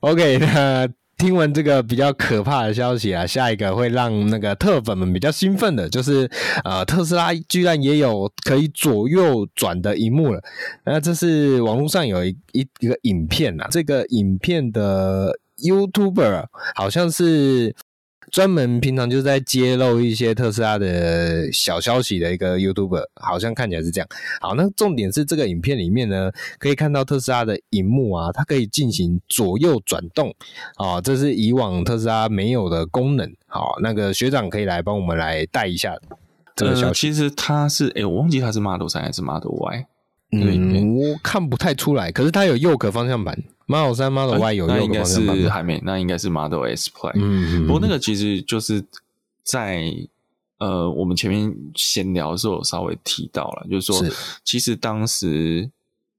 [0.02, 0.90] ，OK，那。
[1.18, 6.30] 听闻这个比较可怕的消息啊，下一个会让那个特粉们比较兴奋的，就是
[6.64, 10.42] 呃，特斯拉居然也有可以左右转的荧幕了。
[10.86, 17.74] 那这是网络上有一一一个影片啊，这个影片的 YouTuber 好像是
[18.36, 24.08] 专门平常就是在揭露一些特斯拉的小消息的一个 YouTuber，好像看起来是这样。
[24.42, 30.36] 好，那重点是这个影片里面呢，可以看到特斯拉的荧幕啊，它可以进行左右转动
[30.76, 33.34] 啊，这是以往特斯拉没有的功能。
[33.48, 35.98] 好，那个学长可以来帮我们来带一下
[36.58, 36.88] 这个消息。
[36.88, 39.86] 呃、其实它是，哎、欸，我忘记它是 Model 三还是 Model Y。
[40.34, 47.14] 嗯，我看不太出来，可是它有右可方向盘，Model 3、Model Y 有右壳方向盘，是还没，那应该是 Model S Plaid。
[47.16, 48.84] 嗯，不过那个其实就是
[49.44, 49.92] 在
[50.58, 54.12] 呃，我们前面闲聊的时候稍微提到了，就是说，是
[54.44, 55.70] 其实当时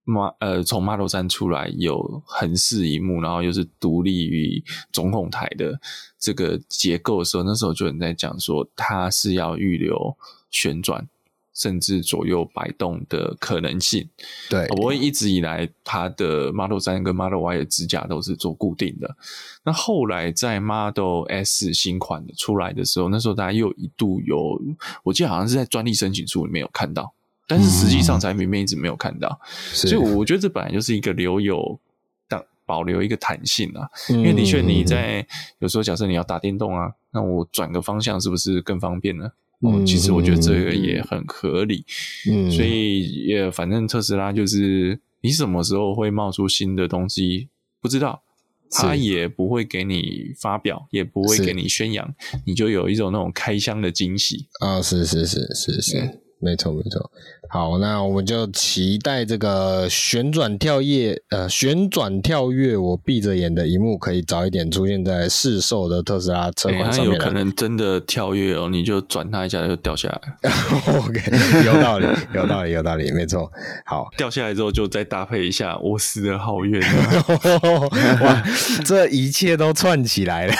[0.04, 5.80] M 呃从 Model 3出来有横式一幕，然后又是独立于总控台的
[6.18, 10.16] 这个结构的时候，那时候就有人在讲说，它是要预留
[10.50, 11.08] 旋转。
[11.56, 14.06] 甚至左右摆动的可能性，
[14.50, 19.16] 对，我会一直以来它的 Model 三跟 Model Y 的支架都是做固定的。
[19.64, 24.60] 那后来在 Model S 新款的出来的时候，那时候大家又一度有，
[25.02, 27.14] 我记得好像是在专利申请书里面有看到，
[27.48, 29.40] 但是实际上产品面一直没有看到。
[29.42, 31.80] 嗯、所以我觉得这本来就是一个留有
[32.28, 35.26] 当保留一个弹性啊，因为的确你在
[35.60, 39.32] 有时候假设你要打电动啊，那我转个方向是不是更方便呢？
[39.60, 41.84] 哦，其实我觉得这个也很合理，
[42.30, 47.48] 嗯，所以也反正特斯拉就是你什么时候会冒出新的东西
[47.80, 48.22] 不知道，
[48.70, 52.14] 他也不会给你发表，也不会给你宣扬，
[52.44, 54.48] 你就有一种那种开箱的惊喜。
[54.60, 56.20] 啊，是是是是是。
[56.40, 57.10] 嗯没错，没错。
[57.48, 67.14] 好，那我们就期待这个旋转跳跃，呃，旋转跳跃，我闭着眼的一幕可以早一点出现在市售的特斯拉车款上面。
[67.14, 70.20] 欸、有可能真的跳跃哦，你就转它一下就掉下来。
[70.98, 73.50] OK，有道理，有道理，有道理，没错。
[73.86, 76.82] 好，掉下来之后就再搭配一下我死的好远。
[78.22, 78.42] 哇，
[78.84, 80.54] 这一切都串起来了。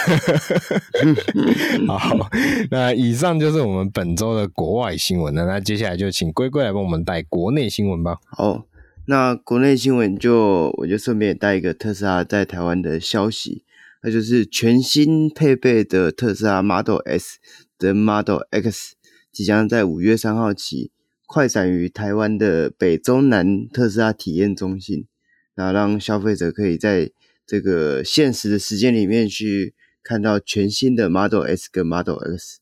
[1.99, 2.29] 好，
[2.71, 5.45] 那以上就是我们本周的国外新闻了。
[5.45, 8.19] 那接下来就请龟龟来帮我们带国内新闻吧。
[8.27, 8.65] 好，
[9.05, 13.65] 那国内新闻就我就顺便带一个特斯拉在台湾的消息，
[14.01, 17.39] 那就是全新配备的特斯拉 Model S
[17.77, 18.95] 跟 Model X
[19.33, 20.91] 即将在五月三号起
[21.25, 25.05] 快闪于台湾的北中南特斯拉体验中心，
[25.53, 27.11] 然后让消费者可以在
[27.45, 32.61] 这个限时的时间里面去看到全新的 Model S 跟 Model X。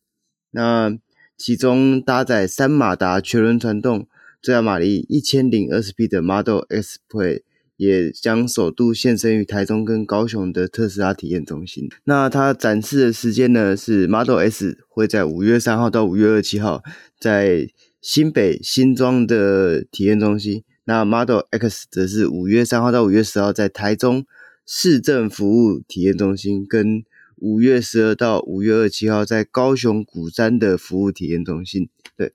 [0.49, 0.97] 那
[1.37, 4.07] 其中搭载三马达全轮传动、
[4.41, 7.41] 最大马力一千零二十匹的 Model X Plaid
[7.75, 11.89] 也将首度现身于台中跟高雄的特斯拉体验中心。
[12.05, 16.81] 那它展示的时间呢，是 Model S 会在五月三号到五月二七号
[17.19, 17.67] 在
[18.01, 20.63] 新北新庄的体验中心。
[20.85, 24.25] 那 Model X 则是五月三号到五月十号在台中
[24.65, 27.03] 市政服务体验中心跟。
[27.37, 31.89] 五月十二到五月二十七号，在高雄古山的服务体验中心。
[32.15, 32.33] 对，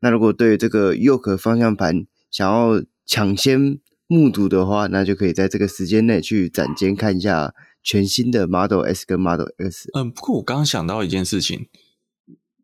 [0.00, 9.90] 那如果对这个右壳方向盘想要抢先目睹的话，那就可以在这个时间内去展间看一下全新的 Model S 跟 Model X。
[9.94, 11.68] 嗯，不过我刚刚想到一件事情，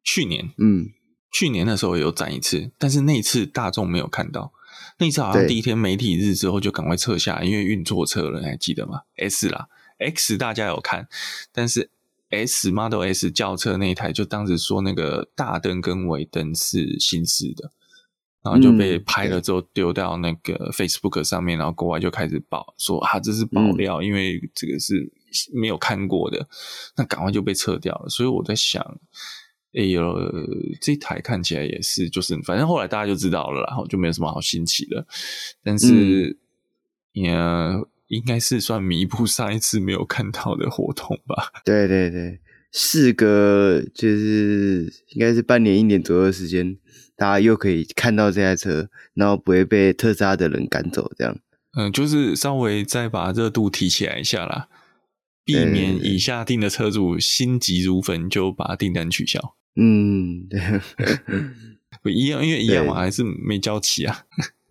[0.03, 0.91] 去年，嗯，
[1.33, 4.53] 去年的时候有展一次，但是那一次大众没有看到，
[4.99, 9.69] 那一次好像第一天媒体日之后就赶快撤下，因为运错车了，你还记得吗？S 啦。
[9.99, 11.09] X 大家有看，
[11.53, 11.91] 但是
[12.31, 17.71] S Model S 轿车那一台，就当时说那个大灯跟尾灯是新式的，
[18.43, 25.13] 然后就被拍了之后丢到那个 Facebook 上面，然后国外就开始爆说啊，这是爆料，因为这个是
[25.53, 26.49] 没有看过的，
[26.97, 28.09] 那赶快就被撤掉了。
[28.09, 28.83] 所以我在想，
[29.75, 30.15] 哎呦，
[30.81, 35.07] 这台看起来也是，就是反正后来大家就知道了，然后就没有什么好新奇的，
[35.63, 36.37] 但是
[37.13, 37.31] 也。
[37.33, 41.51] 嗯应该是算弥补上一次没有看到的活动吧。
[41.65, 42.41] 对对对，
[42.73, 46.77] 事隔就是应该是半年一年左右的时间，
[47.17, 51.39] 大家又可以看到这台车，然后不会被特斯拉的人赶走，这样。
[51.77, 54.69] 嗯，就是稍微再把热度提起来一下啦，
[55.45, 59.57] 避免已下定的车主心急如焚就把订单取消。
[59.75, 60.61] 嗯，对，
[62.01, 64.25] 不一样，因为一样嘛，还是没交齐啊。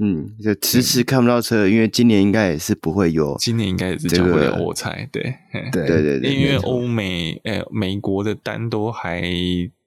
[0.04, 5.34] 嗯，就迟迟看不到车，因为今年应该也是不会有，今年应该也是交不了，我猜，对，
[5.72, 9.24] 对对对，因为欧美，诶，美国的单都还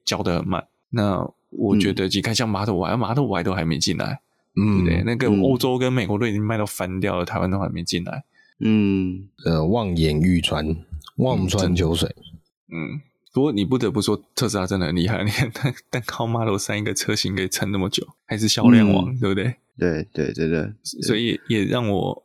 [0.03, 0.65] 交的很慢。
[0.89, 4.21] 那我觉得，你看像 Model Y，Model Y 都还没进来，
[4.55, 8.23] 嗯，对，那个欧洲跟美国都已经卖到翻掉了，台湾都还没进来，
[8.59, 10.75] 嗯，呃，望眼欲穿，
[11.17, 12.09] 望穿秋水，
[12.73, 13.01] 嗯。
[13.33, 15.23] 不过你不得不说，特斯拉真的很厉害。
[15.23, 19.53] 你看， 单单靠 Model 三一个车型可以撑那么久，还是销量王，嗯、对不对？
[19.77, 22.23] 对对对对，所以也让我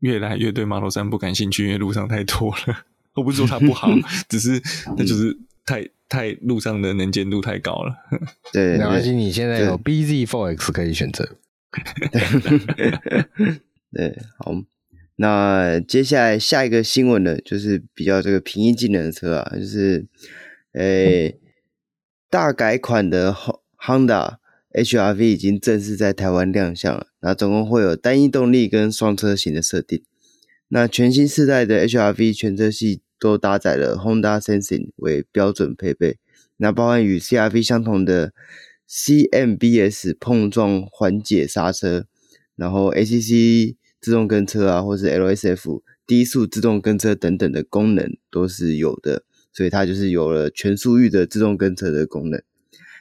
[0.00, 2.84] 越来越对 Model 3不感兴趣，因为路上太多了。
[3.14, 3.90] 我不是说它不好，
[4.28, 4.60] 只是
[4.96, 5.36] 那就是
[5.66, 7.94] 太太路上的能见度太高了。
[8.52, 11.36] 对，没关系，你现在有 BZ4X 可以选择。
[13.92, 14.54] 对，好。
[15.16, 20.06] 那接下来下一个新闻呢，就是比较这个平易近人的车啊，就是
[20.72, 21.38] 诶
[22.30, 23.36] 大改款的
[23.78, 24.36] Honda
[24.74, 27.08] HR-V 已经正式在台湾亮相了。
[27.20, 30.02] 那总共会有单一动力跟双车型的设定。
[30.68, 36.18] 那全新世代的 HR-V 全车系都搭载了 Honda Sensing 为标准配备，
[36.56, 38.32] 那包含与 CR-V 相同的
[38.88, 42.06] CMBS 碰撞缓解刹车，
[42.56, 52.42] 然后 ACC 自动跟车啊，或是 LSF 低速自动跟车等等的功能都是有的，所以它就是有了全速域的自动跟车的功能。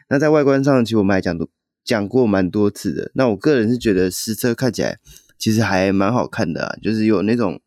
[0.09, 1.49] 那在外观上，其实我们还讲都
[1.83, 3.11] 讲过蛮多次的。
[3.15, 4.99] 那我个人是觉得实车看起来。
[5.41, 7.59] 其实还蛮好看的啊，就是有那种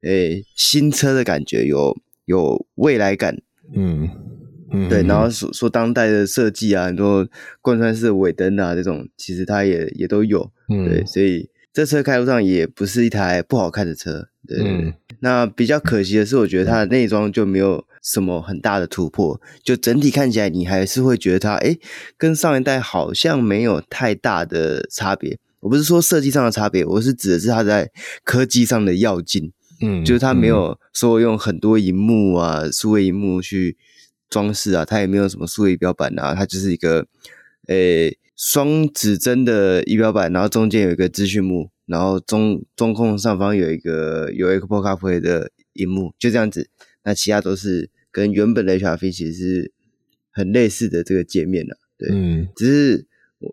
[0.00, 1.94] 诶、欸、新车的感觉，有
[2.24, 3.36] 有未来感，
[3.74, 4.08] 嗯
[4.72, 7.28] 嗯，对，然后说说当代的设计啊，很多
[7.60, 21.80] 贯穿式尾灯啊这种，其实它也也都有，嗯、对，所以这车开路上也不是一台不好看的车，对，嗯、那比较可惜的是，我觉得它的内装就没有什么很大的突破，就整体看起来你还是会觉得它诶、欸、
[22.18, 25.38] 跟上一代好像没有太大的差别。
[25.60, 27.90] 我不是说设计上的差别，我是指的是它在
[28.24, 29.52] 科技上的要进，
[29.82, 33.76] 嗯，就是它没有说用很多荧幕啊，数位荧幕去
[34.28, 37.06] 装饰啊，它也没有什么数位仪表板啊，它就是一个
[37.68, 46.70] 诶双指针的仪表板，然后中间有一个资讯幕，然后中中控上方有一个有 Apple CarPlay 的荧幕，就这样子，
[47.04, 49.72] 那其他都是跟原本的 HR-V 其实是
[50.30, 53.06] 很类似的这个界面了，对，嗯，只是。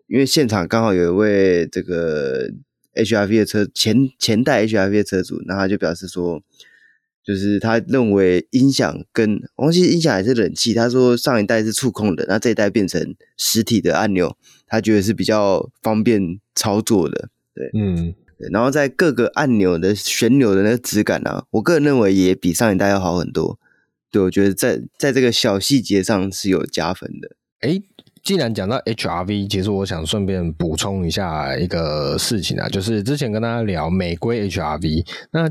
[0.06, 2.50] 因为现场刚好有一位这个
[2.92, 6.42] HR-V 的车前前代 HR-V 的车主，那他就表示说，
[7.24, 14.36] 就是他认为音响跟忘记音响还是冷气，他说上一代是触控的，那这一代变成实体的按钮，
[14.68, 17.28] 他觉得是比较方便操作的。
[17.54, 23.58] 对，嗯，对，然后在各个按钮的旋钮的那个质感啊，我个人认为也比上一代要好很多。
[24.10, 27.36] 对，我觉得在在这个小细节上是有加分的。
[27.60, 27.82] 诶
[28.24, 35.50] 既然讲到 HR-V，其实我想顺便补充一下一个事情啊，就是之前跟大家聊美规 HR-V，那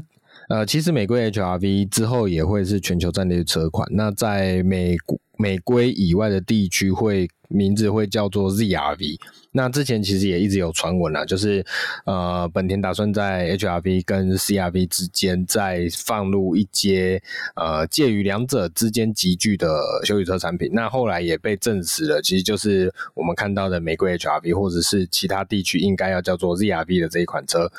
[0.49, 9.19] 呃，其实美规 HR-V 之后也会是全球战略车款，那在美国美规以外的地区会名字会叫做 ZR-V。
[9.51, 11.65] 那之前其实也一直有传闻啦，就是
[12.05, 17.21] 呃，本田打算在 HR-V 跟 CR-V 之间再放入一阶
[17.55, 19.67] 呃介于两者之间集聚的
[20.03, 20.69] 休旅车产品。
[20.73, 27.71] 那后来也被证实了，其实就是我们看到的玫瑰 HR-V，或者是其他地区应该要叫做 ZR-V 的这一款车。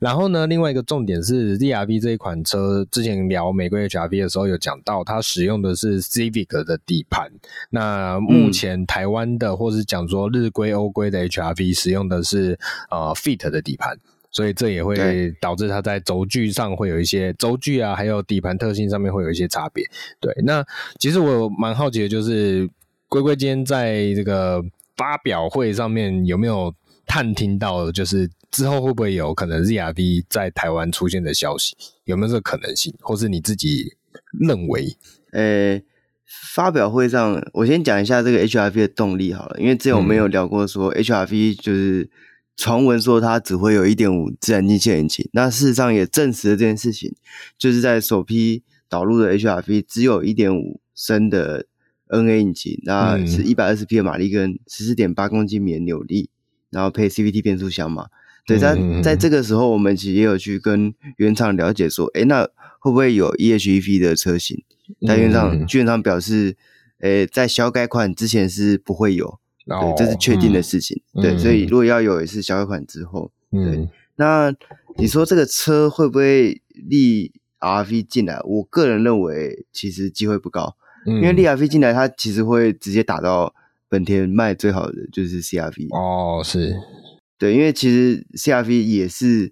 [0.00, 7.30] 然后呢，另外一个重点是 ZR-V 这一款车，之前聊玫瑰 HR-V 的时候有讲到，它使用的是 Civic 的底盘。
[7.68, 12.58] 那目前台湾的，或是讲说日规欧规的 HR-V 使用的是
[12.90, 13.96] 呃 Fit 的底盘，
[14.30, 19.84] 所以这也会导致它在轴距上会有一些轴距啊，还有底盘特性上面会有一些差别。
[20.20, 20.64] 对，那
[20.98, 22.68] 其实我蛮好奇的就是，
[23.08, 24.62] 龟龟今天在这个
[24.96, 26.74] 发表会上面有没有
[27.06, 28.30] 探听到，就是。
[28.50, 31.76] 之后会不会有可能 ZR-V 在台湾出现的消息？
[32.02, 32.92] 有没有这个可能性？
[32.98, 33.94] 或是你自己
[34.40, 34.92] 认为？
[35.30, 35.84] 呃、欸，
[36.52, 42.08] 发表会上，我先讲一下这个 HR-V 的动力好了，因为之前我们有聊过说 HR-V 就是
[42.56, 47.12] 传闻说它只会有一点五自然进气引擎，那事实上也证实了这件事情，
[47.58, 51.66] 就是在首批导入的 HR-V 只有一点五升的
[52.08, 56.30] NA 引擎，那是一百二十匹的马力跟十四点八公斤米的扭力，
[56.70, 58.06] 然后配 CVT 变速箱嘛。
[58.46, 62.44] 对，在在这个时候，我们其实也有去跟原厂了解说，诶，那
[62.80, 64.62] 会不会有 EHEV 的车型？
[65.06, 66.56] 但原厂原厂表示，
[67.00, 71.00] 诶，在小改款之前是不会有，对，这是确定的事情。
[71.14, 73.30] 对，所以如果要有，也是小改款之后。
[73.50, 74.54] 对，那
[74.96, 78.40] 你说这个车会不会立 RV 进来？
[78.44, 80.76] 我个人认为，其实机会不高，
[81.06, 83.54] 因为立 RV 进来，它其实会直接打到
[83.88, 85.88] 本田卖最好的就是 CRV。
[85.94, 86.74] 哦，是。
[87.38, 89.50] 对，因为其实 CR-V 也是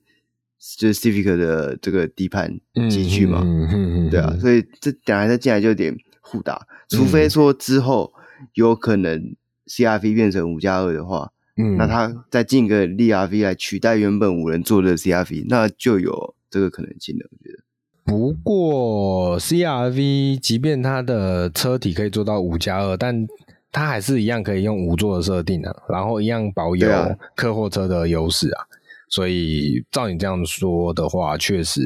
[0.79, 2.59] 就是 Civic 的这个底盘
[2.91, 8.13] 集聚嘛，嗯嗯嗯、对啊，所以这两台车进来就有点互打，除非说之后
[8.55, 9.35] 有可能
[9.67, 17.59] CR-V 变成五加二的话，嗯，那它再进一个 LiRV 来取代原本五人座的 CR-V，那就有这个可能性了，我觉得。
[18.05, 23.27] 不过 CR-V 即便它的车体可以做到五加二，但
[23.71, 26.89] 它还是一样可以用五座的设定啊，然后一样保有
[27.37, 28.65] 客货车的优势啊，啊
[29.09, 31.81] 所以照你这样说的话，确实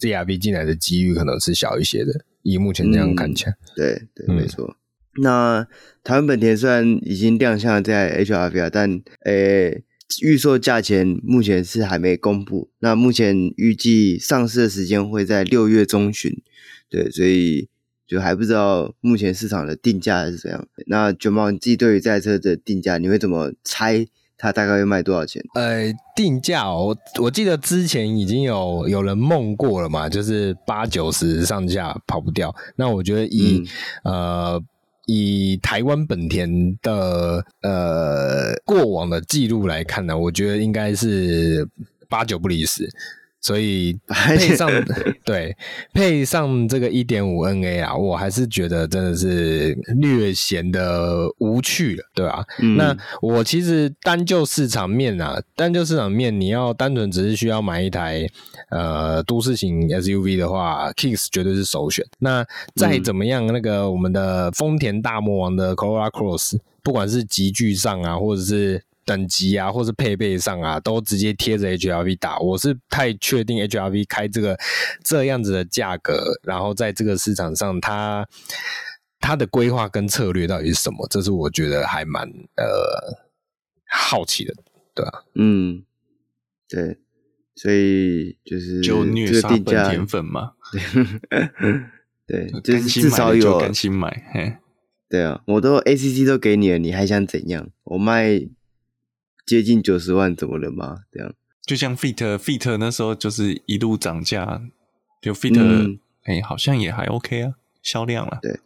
[0.00, 4.76] ZR-V 进来的机遇可能是小一些的，以目前这样看起来，嗯、对对，没错。
[5.20, 5.66] 那
[6.04, 9.82] 台湾本田虽然已经亮相了这台 HRV 啊，但诶
[10.22, 12.70] 预售价钱目前是还没公布。
[12.78, 16.40] 那目前预计上市的时间会在六月中旬，
[16.88, 17.68] 对，所以
[18.06, 20.68] 就还不知道目前市场的定价是怎样。
[20.86, 24.06] 那卷毛你自己对于这台车的定价，你会怎么猜？
[24.38, 25.42] 它大概会卖多少钱？
[25.54, 32.54] 呃，定价哦，我我记得之前已经有有人梦过了嘛，就是八九十上下跑不掉。
[32.76, 33.68] 那我觉得以、
[34.04, 34.62] 嗯、呃
[35.06, 41.68] 以台湾本田的呃过往的记录来看呢，我觉得应该是
[42.08, 42.88] 八九不离十。
[43.40, 44.68] 所以配上
[45.24, 45.56] 对
[45.92, 52.44] 配上这个一点五 NA 啊，我还是觉得真的是略显的无趣了，对吧、啊？
[52.60, 58.26] 嗯、那我其实单就市场面啊，单就市场面，你要单纯只是需要买一台
[58.70, 62.04] 呃都市型 SUV 的话，Kicks 绝对是首选。
[62.18, 72.38] 那再怎么样，那个我们的丰田大魔王的 Corolla Cross，不管是集聚上啊，或者是等级啊，或是配备上啊，都直接贴着 HRV 打。
[72.40, 74.54] 我是太确定 HRV 开这个
[75.02, 78.28] 这样子的价格，然后在这个市场上它，
[79.18, 81.06] 它它的规划跟策略到底是什么？
[81.08, 83.24] 这是我觉得还蛮呃
[83.88, 84.52] 好奇的，
[84.94, 85.24] 对吧？
[85.36, 85.82] 嗯，
[86.68, 86.98] 对，
[87.54, 90.52] 所以就是就虐杀本田粉嘛，
[92.28, 94.58] 对，就是至少有甘心买，嘿，
[95.08, 97.70] 对啊，我都 ACC 都给你了，你还想怎样？
[97.84, 98.46] 我卖。
[99.48, 100.98] 接近九十万，怎么了吗？
[101.10, 101.32] 这样
[101.64, 104.60] 就像 Fit Fit 那时候就是一路涨价，
[105.22, 108.38] 就 Fit 哎、嗯欸，好像也还 OK 啊，销量了。
[108.42, 108.60] 对，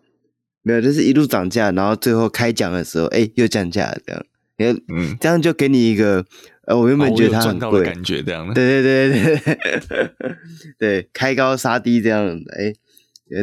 [0.62, 6.24] 没有，就是一路涨价，然后最后开奖的时候，哎、欸，又降价了，这样，嗯，这样就给你一个，
[6.66, 8.54] 呃，我原本觉得它很贵的感觉，这样的。
[8.54, 9.56] 对对对对
[9.88, 10.10] 对，
[10.78, 12.26] 对，开高杀低这样，
[12.56, 12.76] 哎、欸，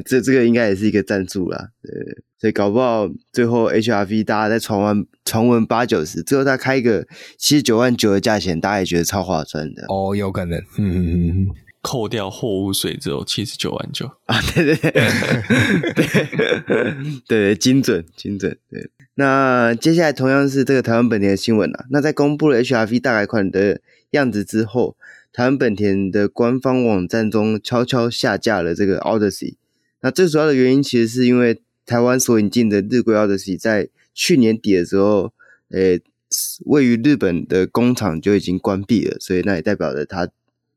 [0.05, 1.91] 这这个应该也是一个赞助啦，对。
[2.39, 7.05] 所以搞不好最后 HRV 大家在传闻传闻八九十，最后他开一个
[7.37, 11.47] 七十九万九的价钱，大家也觉得超划算的哦，有可能，嗯嗯嗯，
[11.81, 14.93] 扣掉货物税之后七十九万九啊，对对对，
[15.93, 16.93] 对
[17.27, 18.89] 对精准精准，对。
[19.15, 23.81] 那接下来同样是这个台湾本田的新闻啊，那在公布了 HRV 大改款的
[24.11, 24.95] 样子之后，
[25.33, 29.55] 台湾本田的官方网站中悄悄下架了这个 Odyssey，
[30.01, 31.61] 那最主要的原因其实是因为。
[31.85, 35.33] 台湾所引进的日规 Odyssey 在去年底的时候，
[35.71, 35.99] 诶、
[36.67, 40.29] 位于日本的工厂就已经关闭了，所以那也代表着它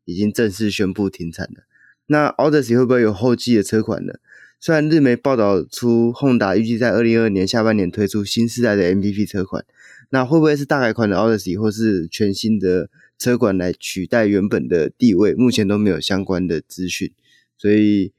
[0.06, 1.64] 已经正式宣布停产了。
[2.06, 4.14] 那 Odyssey 会不会有后继的车款呢？
[4.58, 9.66] 虽然日媒报道出 Honda 预计在二零二二年下半年推出新世代的 MPV 车款，
[10.08, 15.34] 那会不会是大改款的 Odyssey 或是全新的车款来取代原本的地位？
[15.34, 17.12] 目前都没有相关的资讯，
[17.58, 18.14] 所以。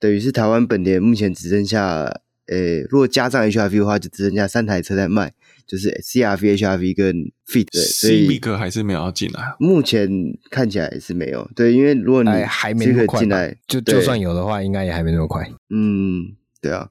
[0.00, 2.04] 等于是台湾本田目前只剩下，
[2.46, 5.32] 诶、欸，如果加上 HRV 的话，就只剩下三台车在卖，
[5.66, 7.66] 就是 CRV、HRV 跟 Fit。
[7.70, 9.54] 对，所以 Civic 还是没有要进来。
[9.60, 10.08] 目前
[10.50, 15.46] 看起来是没有，对，因为如果你还没那么快进来，就就算有的话，应该也还没那么快。
[15.68, 16.32] 嗯，
[16.62, 16.88] 对啊，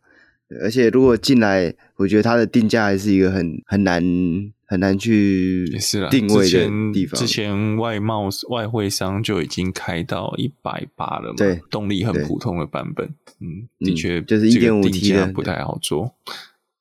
[0.62, 4.04] 而且如果进来，我觉得它的定价还是一个很很难。
[4.70, 5.66] 很难去
[6.12, 7.20] 定位的地方。
[7.20, 13.08] 之前外贸外汇商就已经开到一百八了嘛，对，动力很普通的版本，
[13.40, 16.14] 嗯，的确就是一点五 T 的不太好做。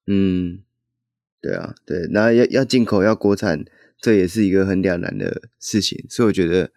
[0.06, 0.58] 嗯，
[1.40, 3.64] 对啊，对，那要要进口要国产，
[3.98, 6.04] 这也是一个很两难的事情。
[6.10, 6.70] 所以我觉得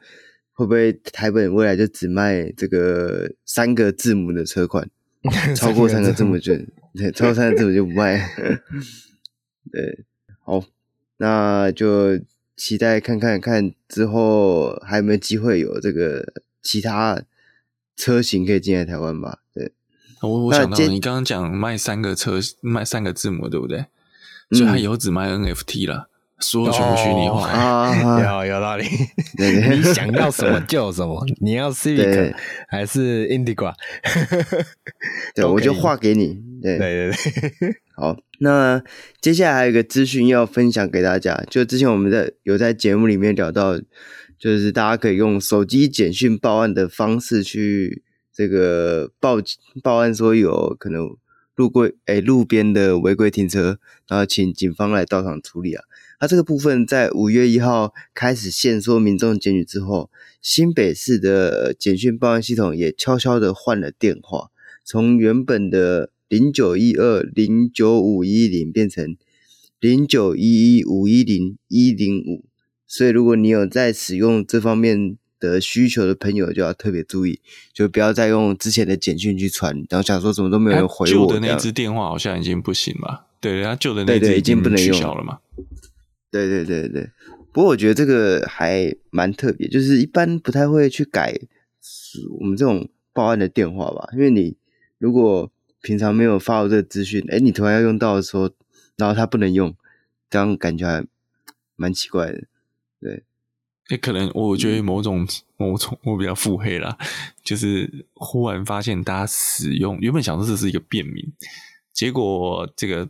[0.53, 4.89] 会不会台本未来就只卖这个三个字母的车款，
[5.57, 6.53] 超过三个字母就
[6.95, 8.17] 对，超过三个字母就不卖。
[9.69, 10.05] 对，
[10.45, 10.63] 好。
[11.21, 12.19] 那就
[12.57, 17.21] 期待看看看之后还有没有机会有这个其他
[17.95, 19.37] 车型可以进来台湾吧？
[19.53, 19.71] 对，
[20.23, 23.85] 我我想到你刚刚讲卖三个车卖三个字母对不对？
[24.49, 26.09] 嗯、所以他以后只卖 NFT 了，
[26.41, 28.85] 所有全部虚拟化 啊，有有道理。
[29.37, 32.33] 对对，你想要什么就有什么， 你要 Civic
[32.67, 33.73] 还是 Integra？
[35.35, 36.41] 对，我就画给你。
[36.61, 37.11] 对对对
[37.59, 37.75] 对。
[37.95, 38.83] 好，那
[39.19, 43.77] 接下来还有一个资讯要分享给大家，就之前我们在有在节目里面聊到，
[44.39, 49.37] 就是大家可以用手机简讯报案的方式去这个报
[49.83, 51.15] 报案，说有可能
[51.55, 53.77] 路过诶、欸、路边的违规停车，
[54.07, 55.83] 然后请警方来到场处理啊。
[56.21, 64.51] 那这个部分在五月一号开始限缩民众检举之后，新北市的简讯报案系统也悄悄的换了电话，
[64.85, 69.17] 从原本的零九一二零九五一零变成
[69.79, 72.45] 零九一一五一零一零五，
[72.85, 77.39] 所以如果你有在使用这方面的需求的朋友就要特别注意，
[77.73, 81.11] 就不要再用之前的简讯去传，然后想说怎么都没有人回我。
[81.11, 85.39] 旧的那只电话好像已经不行了，对，人家旧的那支对对已经不能用了嘛。
[86.31, 87.09] 对对对对，
[87.51, 91.37] 不过我觉得这个还蛮特别，就是一般不太会去改
[92.39, 94.55] 我们这种报案的电话吧，因为你
[94.97, 95.51] 如果
[95.81, 98.49] 平常没有发过这个资讯，哎，你突然要用到的时候，
[98.95, 99.75] 然后它不能用，
[100.29, 101.05] 这样感觉还
[101.75, 102.43] 蛮奇怪的，
[103.01, 103.23] 对。
[103.89, 105.27] 也可能我觉得某种、嗯、
[105.57, 106.97] 某种我比较腹黑啦，
[107.43, 111.25] 就是忽然发现大家使用原本想说这是一个便民，
[111.91, 113.09] 结果这个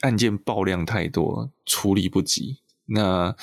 [0.00, 2.58] 案件爆量太多，处理不及。
[2.86, 3.34] 那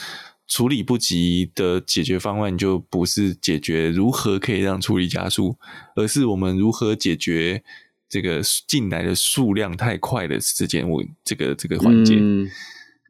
[0.48, 5.58] 处理不及的解决方案就不是解决如何可以让处理加速，
[5.96, 7.64] 而是我们如何解决
[8.08, 12.48] 这个进来的数量太快的时间，我这个这个环节，嗯、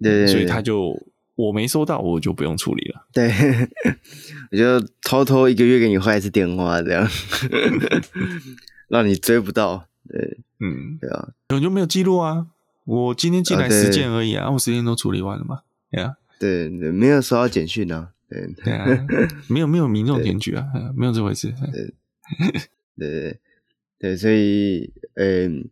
[0.01, 0.95] 对，对，对，所以他就。
[1.35, 3.07] 我没收到，我就不用处理了。
[3.11, 3.29] 对，
[4.51, 7.05] 我就偷偷一个月给你换一次电话，这样
[8.87, 9.85] 让你追不到。
[10.07, 12.47] 对，嗯，对啊，我就没有记录啊。
[12.85, 15.59] 我今天进来十件而已啊，啊我十件都处理完了嘛。
[15.91, 18.09] 对啊，对对，没有收到简讯啊。
[18.29, 18.85] 对对啊，
[19.49, 20.65] 没有没有民众检举啊，
[20.95, 21.53] 没有这回事。
[21.71, 21.93] 对
[22.97, 23.39] 对对
[23.99, 25.69] 对，所以嗯。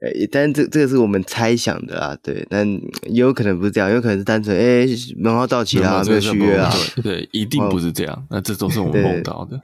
[0.00, 2.64] 诶，但这这个是我们猜想的啊，对，但
[3.08, 4.86] 也有可能不是这样，有可能是单纯诶
[5.16, 9.60] 门号到期了，啊，没有续约啊，对，一定不是这样，哦、那这都是我们梦到的，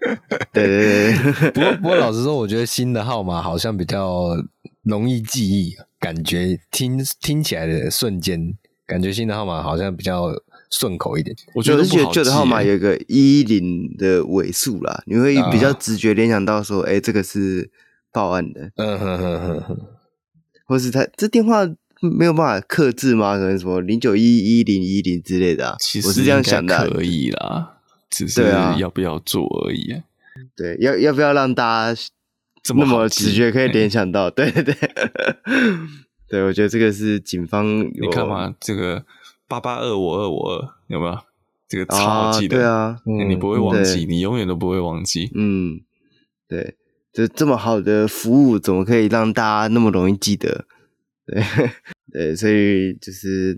[0.53, 1.51] 对对对，对。
[1.53, 4.37] 不过不过老实说，我觉得新的号码好像比较
[4.85, 8.55] 容易记忆，感觉听听起来的瞬间，
[8.87, 10.31] 感觉新的号码好像比较
[10.71, 11.35] 顺口一点。
[11.55, 17.71] 我觉得旧的号码有一个一零的尾数啦，你会比较直觉联想到说，哎、啊、这个是
[18.13, 19.79] 报案的，嗯哼哼哼哼。
[20.67, 21.67] 或是他这电话
[22.01, 23.37] 没有办法克制吗？
[23.37, 25.77] 可能什么零九一一零一零之类的啊？
[25.79, 27.79] 其实我是这样想的，可以啦，
[28.09, 28.43] 只是
[28.79, 30.05] 要不要做而已啊。
[30.57, 32.03] 对，要要不要让大家
[32.77, 34.31] 那么直觉可以联想到？
[34.31, 34.75] 对对对，
[36.29, 37.81] 对，我觉得这个是警方。
[37.81, 39.05] 你看嘛，这个
[39.47, 41.19] 八八二五二五二有没有？
[41.67, 42.99] 这个超好记的，对啊，
[43.29, 45.31] 你不会忘记，你永远都不会忘记。
[45.35, 45.81] 嗯，
[46.49, 46.77] 对。
[47.13, 50.67] 就这么好的服务，怎么可以让大家那么容易记得？
[51.25, 51.43] 对
[52.13, 53.57] 对，所以就是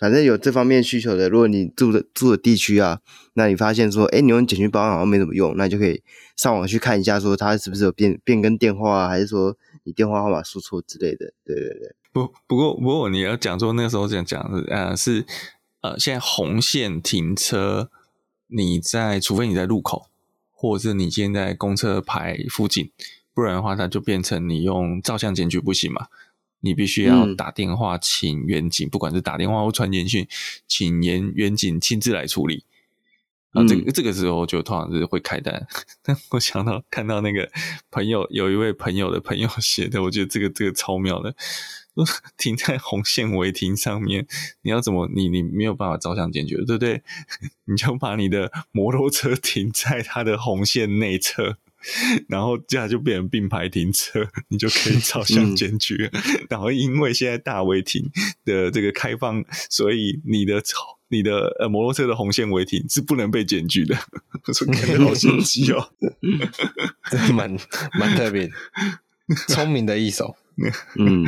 [0.00, 3.00] 反正有这方面需求的，如果你住的住的地区啊，
[3.34, 6.02] 那你发现说，哎，你用简讯报案好像没怎么用，那就可以
[6.36, 11.32] 上网去看一下，说他是不是有变变更电话啊，还是说你电话号码输错之类的？
[11.44, 11.94] 对对对。
[12.12, 15.26] 不不过不过你要讲说那个时候这样讲是呃是
[15.82, 17.90] 呃现在红线停车，
[18.46, 20.06] 你在除非你在路口。
[20.56, 22.90] 或者是你现在公车牌附近，
[23.34, 26.06] 不然的话，它就变成你用照相检举不行嘛？
[26.60, 30.26] 你必须要打电话请远景，嗯、不管是打电话或传简讯，
[30.66, 32.64] 请远远景亲自来处理。
[33.54, 35.66] 啊，这个、嗯、这个时候就通常是会开单。
[36.02, 37.50] 但 我想到看到那个
[37.90, 41.34] 朋友有一位朋友的朋友写的，我觉得这个这个超妙的。
[42.36, 44.26] 停在红线违停上面，
[44.62, 45.08] 你要怎么？
[45.14, 47.00] 你你没有办法照相解决，对不对？
[47.66, 51.56] 你就把你的摩托车停在它的红线内侧，
[52.28, 56.10] 然后这样就变成并排停车，你就可以照相检举。
[56.12, 58.10] 嗯、然后因为现在大违停
[58.44, 60.62] 的这个开放，所以你的
[61.08, 63.96] 你的呃摩托车的红线违停是不能被检举的。
[64.46, 65.90] 我说感觉好神奇哦，
[67.10, 67.56] 这蛮
[67.98, 68.50] 蛮特别，
[69.48, 70.36] 聪明的一手。
[70.98, 71.24] 嗯。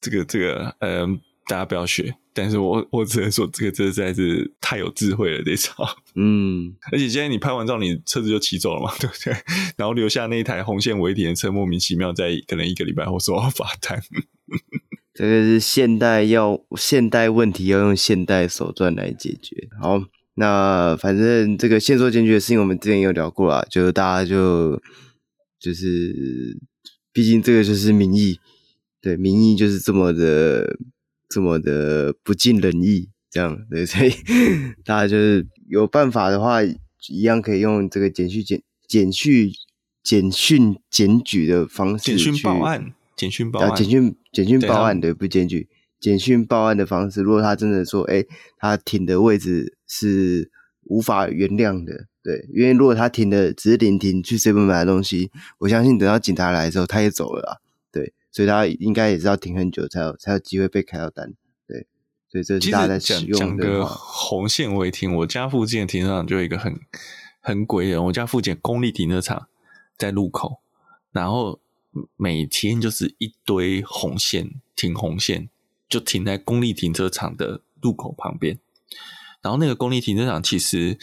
[0.00, 2.12] 这个这个，嗯，大家不要学。
[2.34, 5.72] 但是我我只能说，这个这实在是太有智慧了，这招。
[6.16, 9.32] 嗯，而且现在你拍完照，你车子就骑走了嘛， 对不对？
[9.76, 14.00] 然后留下那一台红线违停的车，莫名其妙在可能一个礼拜后收到罚单。
[15.14, 19.68] 这个是现代要现代问题要用现代手段来解决。
[19.80, 20.02] 好，
[20.36, 24.80] 那反正这个线索检举的事情，我们之前有聊过啦，就是大家就
[25.60, 26.58] 就是，
[27.12, 28.38] 毕竟这个就是民意。
[29.02, 30.78] 对，民意就是这么的，
[31.32, 34.12] 这么的不尽人意，这样对， 所以
[34.84, 39.50] 大家就是有办法的话，一样可以用这个简讯简简讯
[40.02, 45.66] 简讯检举的方式去简讯报案，简讯报案，简讯简讯报案，对，不检举，
[45.98, 48.22] 简讯报案的方式，如果他真的说，哎，
[48.58, 50.50] 他停的位置是
[50.84, 55.30] 无法原谅的，对，因为如果他停的只是临停去 seven 买的东西，
[55.60, 57.56] 我相信等到警察来的时候，他也走了啊。
[58.32, 61.34] 所以他应该也是要停很久才有才有机会被开到单，
[61.68, 61.86] 对，
[62.30, 63.46] 所以这是大家在使用的。
[63.46, 66.80] 讲个红线违停，我家附近的停车场就有一个很
[67.40, 69.48] 很鬼人，我家附近公立停车场
[69.98, 70.60] 在路口，
[71.12, 71.60] 然后
[72.16, 75.50] 每天就是一堆红线停红线，
[75.86, 78.58] 就停在公立停车场的路口旁边。
[79.42, 80.96] 然后那个公立停车场其实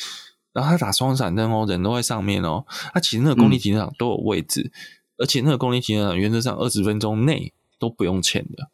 [0.54, 2.66] 然后他打双闪灯哦，人都在上面哦。
[2.94, 4.80] 他其实那个公立停车场都有位置，嗯、
[5.20, 8.72] 而且那个公立停车场原则上二十分钟内都不用钱的。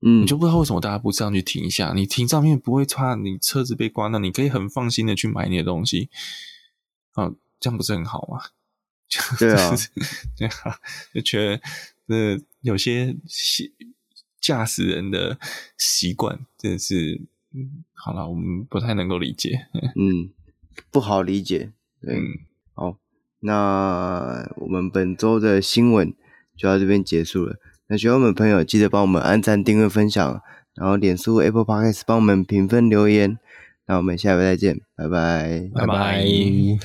[0.00, 1.92] 嗯，你就不知道为什么大家不上去停一下？
[1.94, 6.08] 你停上面不会怕你车子被刮到，你可以很放心的去买你的东西。
[7.14, 8.40] 啊，这样不是很好吗？
[9.40, 9.74] 对啊，
[10.36, 10.78] 对啊，
[11.14, 11.60] 就觉得
[12.06, 13.72] 呃，有些习
[14.40, 15.38] 驾驶人的
[15.76, 17.20] 习惯真的是，
[17.54, 19.66] 嗯，好了，我们不太能够理解，
[19.96, 20.30] 嗯，
[20.90, 21.72] 不好理解，
[22.02, 22.22] 对，嗯、
[22.74, 22.98] 好，
[23.40, 26.12] 那我们本周的新闻
[26.56, 27.56] 就到这边结束了。
[27.88, 30.40] 那喜欢我们的朋友，记得帮我们按赞、订阅、分享，
[30.74, 33.38] 然后脸书 Apple Podcast 帮我们评分留言。
[33.86, 36.78] 那我们下回再见，拜拜，拜拜。